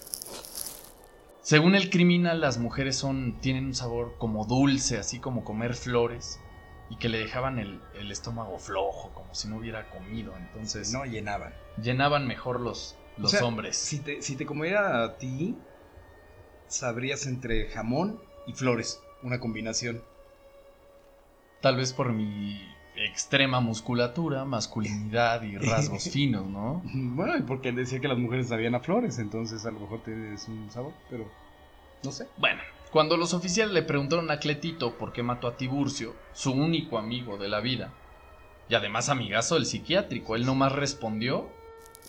Según 1.43 1.75
el 1.75 1.91
criminal, 1.91 2.41
las 2.41 2.59
mujeres 2.59 2.97
son 2.97 3.41
tienen 3.41 3.67
un 3.67 3.75
sabor 3.75 4.15
como 4.19 4.45
dulce, 4.47 4.97
así 4.99 5.19
como 5.21 5.45
comer 5.45 5.75
flores, 5.75 6.41
y 6.91 6.97
que 6.97 7.09
le 7.11 7.19
dejaban 7.19 7.59
el, 7.59 7.81
el 7.95 8.11
estómago 8.11 8.59
flojo, 8.59 9.11
como 9.15 9.35
si 9.35 9.49
no 9.49 9.59
hubiera 9.59 9.91
comido. 9.91 10.35
Entonces 10.37 10.91
No 10.93 11.05
llenaban. 11.05 11.55
llenaban 11.83 12.27
mejor 12.27 12.61
los, 12.61 12.97
los 13.19 13.35
O 13.35 13.37
sea, 13.37 13.47
hombres. 13.47 13.77
Si 13.77 13.99
te, 14.01 14.23
si 14.23 14.37
te 14.37 14.47
comiera 14.47 15.05
a 15.05 15.19
ti, 15.19 15.57
sabrías 16.69 17.27
entre 17.27 17.69
jamón 17.69 18.21
y 18.47 18.55
flores. 18.55 19.01
Una 19.23 19.41
combinación. 19.41 20.03
Tal 21.61 21.77
vez 21.77 21.93
por 21.93 22.13
mi 22.13 22.63
extrema 23.05 23.61
musculatura, 23.61 24.45
masculinidad 24.45 25.43
y 25.43 25.57
rasgos 25.57 26.05
finos, 26.13 26.47
¿no? 26.47 26.83
Bueno, 26.85 27.37
y 27.37 27.43
porque 27.43 27.69
él 27.71 27.77
decía 27.77 28.01
que 28.01 28.09
las 28.09 28.19
mujeres 28.19 28.49
sabían 28.49 28.75
a 28.75 28.81
flores, 28.81 29.19
entonces 29.19 29.65
a 29.67 29.71
lo 29.71 29.81
mejor 29.81 30.03
tienes 30.03 30.49
un 30.49 30.71
sabor, 30.71 30.93
pero 31.09 31.27
no 32.03 32.13
sé. 32.13 32.27
Bueno, 32.37 32.61
cuando 32.91 33.17
los 33.17 33.35
oficiales 33.35 33.73
le 33.75 33.83
preguntaron 33.83 34.31
a 34.31 34.39
Cletito 34.39 34.97
por 34.97 35.13
qué 35.13 35.23
mató 35.23 35.47
a 35.47 35.57
Tiburcio, 35.57 36.15
su 36.33 36.53
único 36.53 36.99
amigo 36.99 37.37
de 37.37 37.49
la 37.49 37.61
vida, 37.61 37.93
y 38.69 38.75
además 38.75 39.09
amigazo 39.09 39.55
del 39.55 39.67
psiquiátrico, 39.67 40.37
él 40.37 40.45
nomás 40.45 40.73
respondió, 40.73 41.49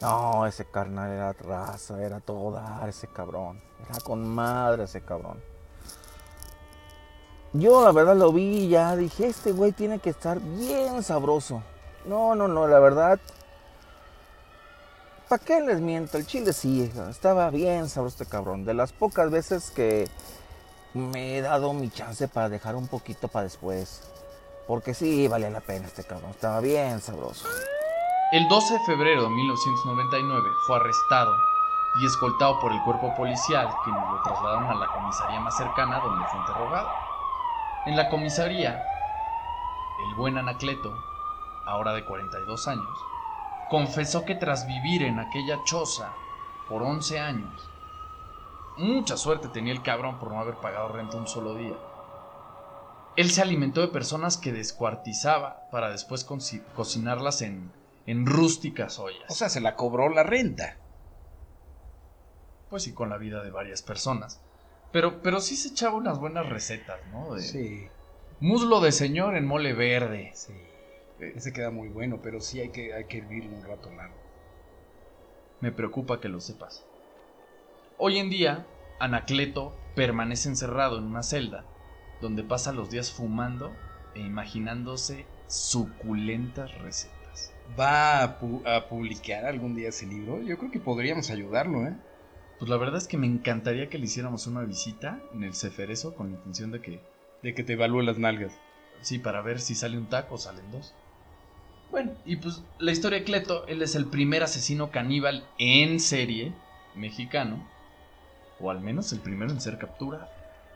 No, 0.01 0.45
ese 0.45 0.65
carnal 0.65 1.11
era 1.11 1.33
raza, 1.33 2.01
era 2.03 2.19
todo 2.19 2.51
dar 2.51 2.87
ese 2.89 3.07
cabrón. 3.07 3.61
Era 3.89 3.99
con 4.01 4.27
madre 4.27 4.83
ese 4.83 5.01
cabrón. 5.01 5.39
Yo 7.53 7.83
la 7.83 7.91
verdad 7.91 8.15
lo 8.15 8.31
vi 8.31 8.65
y 8.65 8.69
ya 8.69 8.95
dije, 8.95 9.27
este 9.27 9.51
güey 9.51 9.71
tiene 9.71 9.99
que 9.99 10.11
estar 10.11 10.39
bien 10.39 11.01
sabroso. 11.01 11.63
No, 12.05 12.35
no, 12.35 12.47
no, 12.47 12.67
la 12.67 12.79
verdad. 12.79 13.19
¿Para 15.27 15.43
qué 15.43 15.59
les 15.61 15.81
miento? 15.81 16.17
El 16.17 16.27
chile 16.27 16.53
sí, 16.53 16.91
estaba 17.09 17.49
bien 17.49 17.89
sabroso 17.89 18.21
este 18.21 18.31
cabrón. 18.31 18.65
De 18.65 18.75
las 18.75 18.93
pocas 18.93 19.31
veces 19.31 19.71
que 19.71 20.07
me 20.93 21.37
he 21.37 21.41
dado 21.41 21.73
mi 21.73 21.89
chance 21.89 22.27
para 22.27 22.49
dejar 22.49 22.75
un 22.75 22.87
poquito 22.87 23.27
para 23.27 23.43
después. 23.43 24.03
Porque 24.67 24.93
sí, 24.93 25.27
valía 25.27 25.49
la 25.49 25.61
pena 25.61 25.87
este 25.87 26.03
cabrón. 26.03 26.29
Estaba 26.29 26.59
bien 26.59 27.01
sabroso. 27.01 27.47
El 28.31 28.47
12 28.47 28.73
de 28.75 28.79
febrero 28.85 29.23
de 29.23 29.29
1999 29.29 30.49
fue 30.67 30.75
arrestado 30.75 31.31
y 31.99 32.05
escoltado 32.05 32.59
por 32.59 32.71
el 32.71 32.79
cuerpo 32.83 33.11
policial, 33.15 33.67
quienes 33.83 34.03
lo 34.03 34.21
trasladaron 34.21 34.65
a 34.65 34.75
la 34.75 34.87
comisaría 34.93 35.39
más 35.39 35.57
cercana 35.57 35.99
donde 35.99 36.25
fue 36.27 36.39
interrogado. 36.41 37.08
En 37.85 37.95
la 37.95 38.09
comisaría, 38.09 38.83
el 39.97 40.13
buen 40.15 40.37
Anacleto, 40.37 40.93
ahora 41.65 41.93
de 41.93 42.05
42 42.05 42.67
años, 42.67 43.05
confesó 43.67 44.25
que 44.25 44.35
tras 44.35 44.65
vivir 44.65 45.03
en 45.03 45.19
aquella 45.19 45.63
choza 45.63 46.15
por 46.67 46.83
11 46.83 47.19
años, 47.19 47.69
mucha 48.75 49.17
suerte 49.17 49.49
tenía 49.49 49.73
el 49.73 49.83
cabrón 49.83 50.19
por 50.19 50.31
no 50.31 50.39
haber 50.39 50.59
pagado 50.59 50.89
renta 50.89 51.17
un 51.17 51.27
solo 51.27 51.55
día. 51.55 51.77
Él 53.15 53.29
se 53.31 53.41
alimentó 53.41 53.81
de 53.81 53.89
personas 53.89 54.37
que 54.37 54.53
descuartizaba 54.53 55.67
para 55.71 55.89
después 55.89 56.25
coci- 56.27 56.63
cocinarlas 56.73 57.41
en, 57.41 57.73
en 58.05 58.25
rústicas 58.25 58.97
ollas. 58.99 59.29
O 59.29 59.33
sea, 59.33 59.49
se 59.49 59.61
la 59.61 59.75
cobró 59.75 60.09
la 60.09 60.23
renta. 60.23 60.77
pues 62.69 62.83
sí, 62.83 62.93
con 62.93 63.09
la 63.09 63.17
vida 63.17 63.43
de 63.43 63.49
varias 63.51 63.81
personas. 63.81 64.41
Pero, 64.91 65.21
pero 65.21 65.39
sí 65.39 65.55
se 65.55 65.69
echaba 65.69 65.95
unas 65.95 66.19
buenas 66.19 66.47
recetas, 66.47 67.05
¿no? 67.07 67.33
De 67.35 67.41
Sí, 67.41 67.89
Muslo 68.39 68.79
de 68.81 68.91
señor 68.91 69.35
en 69.35 69.45
mole 69.45 69.73
verde. 69.73 70.31
sí. 70.35 70.53
Ese 71.35 71.51
queda 71.51 71.69
muy 71.69 71.89
bueno, 71.89 72.19
pero 72.23 72.39
sí 72.39 72.59
hay 72.61 72.71
que, 72.71 72.93
hay 72.93 73.05
que 73.07 73.17
hervirlo 73.17 73.55
un 73.55 73.63
rato 73.65 73.91
largo. 73.91 74.17
Me 75.59 75.71
preocupa 75.71 76.19
que 76.21 76.29
lo 76.29 76.39
sepas. 76.39 76.85
Hoy 77.97 78.17
en 78.17 78.29
día, 78.29 78.67
Anacleto 78.99 79.75
permanece 79.95 80.49
encerrado 80.49 80.97
en 80.97 81.03
una 81.03 81.21
celda 81.23 81.65
donde 82.21 82.43
pasa 82.43 82.71
los 82.73 82.89
días 82.89 83.11
fumando 83.11 83.77
e 84.13 84.21
imaginándose 84.21 85.27
suculentas 85.47 86.73
recetas. 86.79 87.53
¿Va 87.77 88.23
a, 88.23 88.39
pu- 88.39 88.65
a 88.65 88.87
publicar 88.89 89.45
algún 89.45 89.75
día 89.75 89.89
ese 89.89 90.05
libro? 90.05 90.41
Yo 90.41 90.57
creo 90.57 90.71
que 90.71 90.79
podríamos 90.79 91.29
ayudarlo, 91.29 91.85
¿eh? 91.85 91.95
Pues 92.59 92.69
la 92.69 92.77
verdad 92.77 92.97
es 92.97 93.07
que 93.07 93.17
me 93.17 93.25
encantaría 93.27 93.89
que 93.89 93.97
le 93.97 94.05
hiciéramos 94.05 94.45
una 94.45 94.61
visita 94.61 95.19
en 95.33 95.43
el 95.43 95.55
Ceferezo 95.55 96.13
con 96.13 96.29
la 96.31 96.37
intención 96.37 96.71
de 96.71 96.81
que, 96.81 96.99
De 97.41 97.53
que 97.53 97.63
te 97.63 97.73
evalúe 97.73 98.01
las 98.01 98.19
nalgas. 98.19 98.53
sí, 99.01 99.17
para 99.17 99.41
ver 99.41 99.61
si 99.61 99.75
sale 99.75 99.97
un 99.97 100.09
taco 100.09 100.35
o 100.35 100.37
salen 100.37 100.69
dos. 100.71 100.93
Bueno, 101.89 102.11
y 102.25 102.35
pues 102.35 102.61
la 102.77 102.91
historia 102.91 103.19
de 103.19 103.25
Cleto, 103.25 103.65
él 103.67 103.81
es 103.81 103.95
el 103.95 104.05
primer 104.05 104.43
asesino 104.43 104.91
caníbal 104.91 105.47
en 105.57 105.99
serie 105.99 106.53
mexicano, 106.95 107.67
o 108.59 108.69
al 108.69 108.81
menos 108.81 109.11
el 109.13 109.19
primero 109.21 109.51
en 109.51 109.61
ser 109.61 109.77
capturado. 109.77 110.27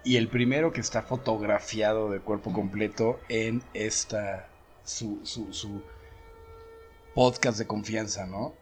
Y 0.06 0.15
el 0.17 0.28
primero 0.28 0.72
que 0.74 0.82
está 0.82 1.02
fotografiado 1.02 2.10
de 2.10 2.19
cuerpo 2.19 2.52
completo 2.52 3.19
en 3.30 3.62
esta. 3.74 4.48
su, 4.86 5.19
su, 5.24 5.54
su 5.54 5.82
podcast 7.13 7.58
de 7.60 7.67
confianza, 7.67 8.26
¿no? 8.26 8.54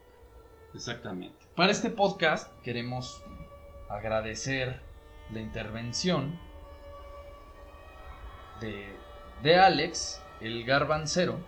Exactamente. 0.74 1.41
Para 1.56 1.72
este 1.74 1.90
podcast 1.90 2.50
queremos 2.64 3.22
agradecer 3.90 4.80
la 5.34 5.42
intervención 5.42 6.40
de, 8.62 8.86
de 9.44 9.58
Alex, 9.58 10.22
el 10.40 10.64
garbancero, 10.64 11.40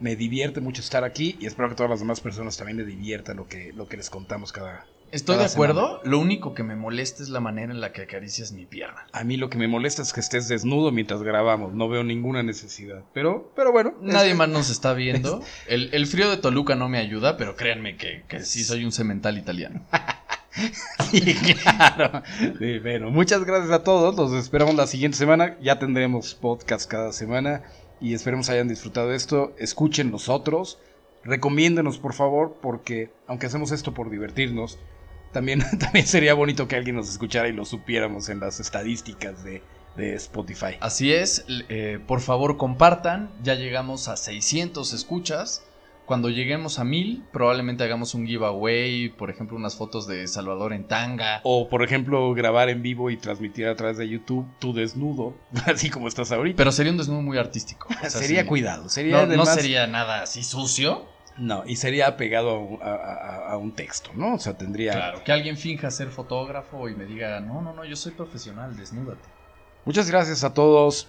Me 0.00 0.16
divierte 0.16 0.60
mucho 0.60 0.82
estar 0.82 1.04
aquí 1.04 1.36
y 1.38 1.46
espero 1.46 1.68
que 1.68 1.76
todas 1.76 1.90
las 1.90 2.00
demás 2.00 2.20
personas 2.20 2.56
también 2.56 2.78
le 2.78 2.84
divierta 2.84 3.34
lo 3.34 3.46
que, 3.46 3.72
lo 3.72 3.86
que 3.86 3.98
les 3.98 4.10
contamos 4.10 4.50
cada... 4.50 4.88
Estoy 5.12 5.38
de 5.38 5.44
acuerdo. 5.46 6.00
Lo 6.04 6.18
único 6.18 6.54
que 6.54 6.62
me 6.62 6.76
molesta 6.76 7.22
es 7.22 7.28
la 7.30 7.40
manera 7.40 7.72
en 7.72 7.80
la 7.80 7.92
que 7.92 8.02
acaricias 8.02 8.52
mi 8.52 8.66
pierna. 8.66 9.06
A 9.12 9.24
mí 9.24 9.36
lo 9.36 9.48
que 9.50 9.58
me 9.58 9.66
molesta 9.68 10.02
es 10.02 10.12
que 10.12 10.20
estés 10.20 10.48
desnudo 10.48 10.92
mientras 10.92 11.22
grabamos. 11.22 11.72
No 11.74 11.88
veo 11.88 12.04
ninguna 12.04 12.42
necesidad. 12.42 13.02
Pero, 13.14 13.50
pero 13.56 13.72
bueno. 13.72 13.94
Nadie 14.00 14.32
es- 14.32 14.36
más 14.36 14.48
nos 14.48 14.70
está 14.70 14.92
viendo. 14.94 15.42
El, 15.66 15.90
el 15.94 16.06
frío 16.06 16.30
de 16.30 16.36
Toluca 16.36 16.74
no 16.74 16.88
me 16.88 16.98
ayuda, 16.98 17.36
pero 17.36 17.56
créanme 17.56 17.96
que, 17.96 18.24
que 18.28 18.40
sí 18.42 18.64
soy 18.64 18.84
un 18.84 18.92
cemental 18.92 19.38
italiano. 19.38 19.82
Sí, 21.10 21.34
claro. 21.62 22.22
Sí, 22.58 22.78
bueno, 22.80 23.10
muchas 23.10 23.44
gracias 23.44 23.70
a 23.70 23.84
todos. 23.84 24.16
Los 24.16 24.32
esperamos 24.32 24.74
la 24.74 24.88
siguiente 24.88 25.16
semana. 25.16 25.56
Ya 25.60 25.78
tendremos 25.78 26.34
podcast 26.34 26.90
cada 26.90 27.12
semana. 27.12 27.62
Y 28.00 28.14
esperemos 28.14 28.48
hayan 28.50 28.66
disfrutado 28.66 29.08
de 29.10 29.16
esto. 29.16 29.54
Escuchen 29.58 30.10
los 30.10 30.28
otros. 30.28 30.78
Recomiéndenos, 31.22 31.98
por 31.98 32.12
favor, 32.14 32.56
porque 32.60 33.10
aunque 33.28 33.46
hacemos 33.46 33.70
esto 33.70 33.94
por 33.94 34.10
divertirnos, 34.10 34.78
también, 35.32 35.62
también 35.78 36.06
sería 36.06 36.34
bonito 36.34 36.68
que 36.68 36.76
alguien 36.76 36.96
nos 36.96 37.08
escuchara 37.08 37.48
y 37.48 37.52
lo 37.52 37.64
supiéramos 37.64 38.28
en 38.28 38.40
las 38.40 38.60
estadísticas 38.60 39.44
de, 39.44 39.62
de 39.96 40.14
Spotify. 40.14 40.76
Así 40.80 41.12
es, 41.12 41.44
eh, 41.68 41.98
por 42.06 42.20
favor 42.20 42.56
compartan. 42.56 43.30
Ya 43.42 43.54
llegamos 43.54 44.08
a 44.08 44.16
600 44.16 44.92
escuchas. 44.92 45.64
Cuando 46.08 46.30
lleguemos 46.30 46.78
a 46.78 46.84
1000, 46.84 47.24
probablemente 47.32 47.84
hagamos 47.84 48.14
un 48.14 48.26
giveaway, 48.26 49.10
por 49.10 49.28
ejemplo, 49.28 49.58
unas 49.58 49.76
fotos 49.76 50.06
de 50.06 50.26
Salvador 50.26 50.72
en 50.72 50.84
tanga. 50.84 51.42
O, 51.42 51.68
por 51.68 51.82
ejemplo, 51.82 52.32
grabar 52.32 52.70
en 52.70 52.80
vivo 52.80 53.10
y 53.10 53.18
transmitir 53.18 53.66
a 53.66 53.76
través 53.76 53.98
de 53.98 54.08
YouTube 54.08 54.46
tu 54.58 54.72
desnudo, 54.72 55.34
así 55.66 55.90
como 55.90 56.08
estás 56.08 56.32
ahorita. 56.32 56.56
Pero 56.56 56.72
sería 56.72 56.92
un 56.92 56.98
desnudo 56.98 57.20
muy 57.20 57.36
artístico. 57.36 57.88
O 57.98 58.00
sea, 58.00 58.22
sería 58.22 58.40
sí. 58.40 58.48
cuidado. 58.48 58.88
Sería 58.88 59.26
No, 59.26 59.36
no 59.36 59.44
sería 59.44 59.86
nada 59.86 60.22
así 60.22 60.42
sucio. 60.42 61.04
No, 61.38 61.62
y 61.66 61.76
sería 61.76 62.16
pegado 62.16 62.50
a 62.50 62.58
un, 62.58 62.82
a- 62.82 62.94
a- 62.94 63.52
a 63.52 63.56
un 63.58 63.72
texto, 63.72 64.10
¿no? 64.14 64.34
O 64.34 64.38
sea, 64.38 64.54
tendría... 64.58 64.92
Claro, 64.92 65.22
que 65.24 65.30
alguien 65.32 65.56
finja 65.56 65.90
ser 65.90 66.08
fotógrafo 66.08 66.88
y 66.88 66.94
me 66.96 67.04
diga, 67.04 67.38
no, 67.40 67.62
no, 67.62 67.72
no, 67.72 67.84
yo 67.84 67.94
soy 67.96 68.12
profesional, 68.12 68.76
desnúdate. 68.76 69.28
Muchas 69.84 70.10
gracias 70.10 70.42
a 70.44 70.52
todos. 70.52 71.08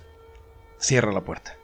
cierra 0.78 1.12
la 1.12 1.22
puerta. 1.22 1.56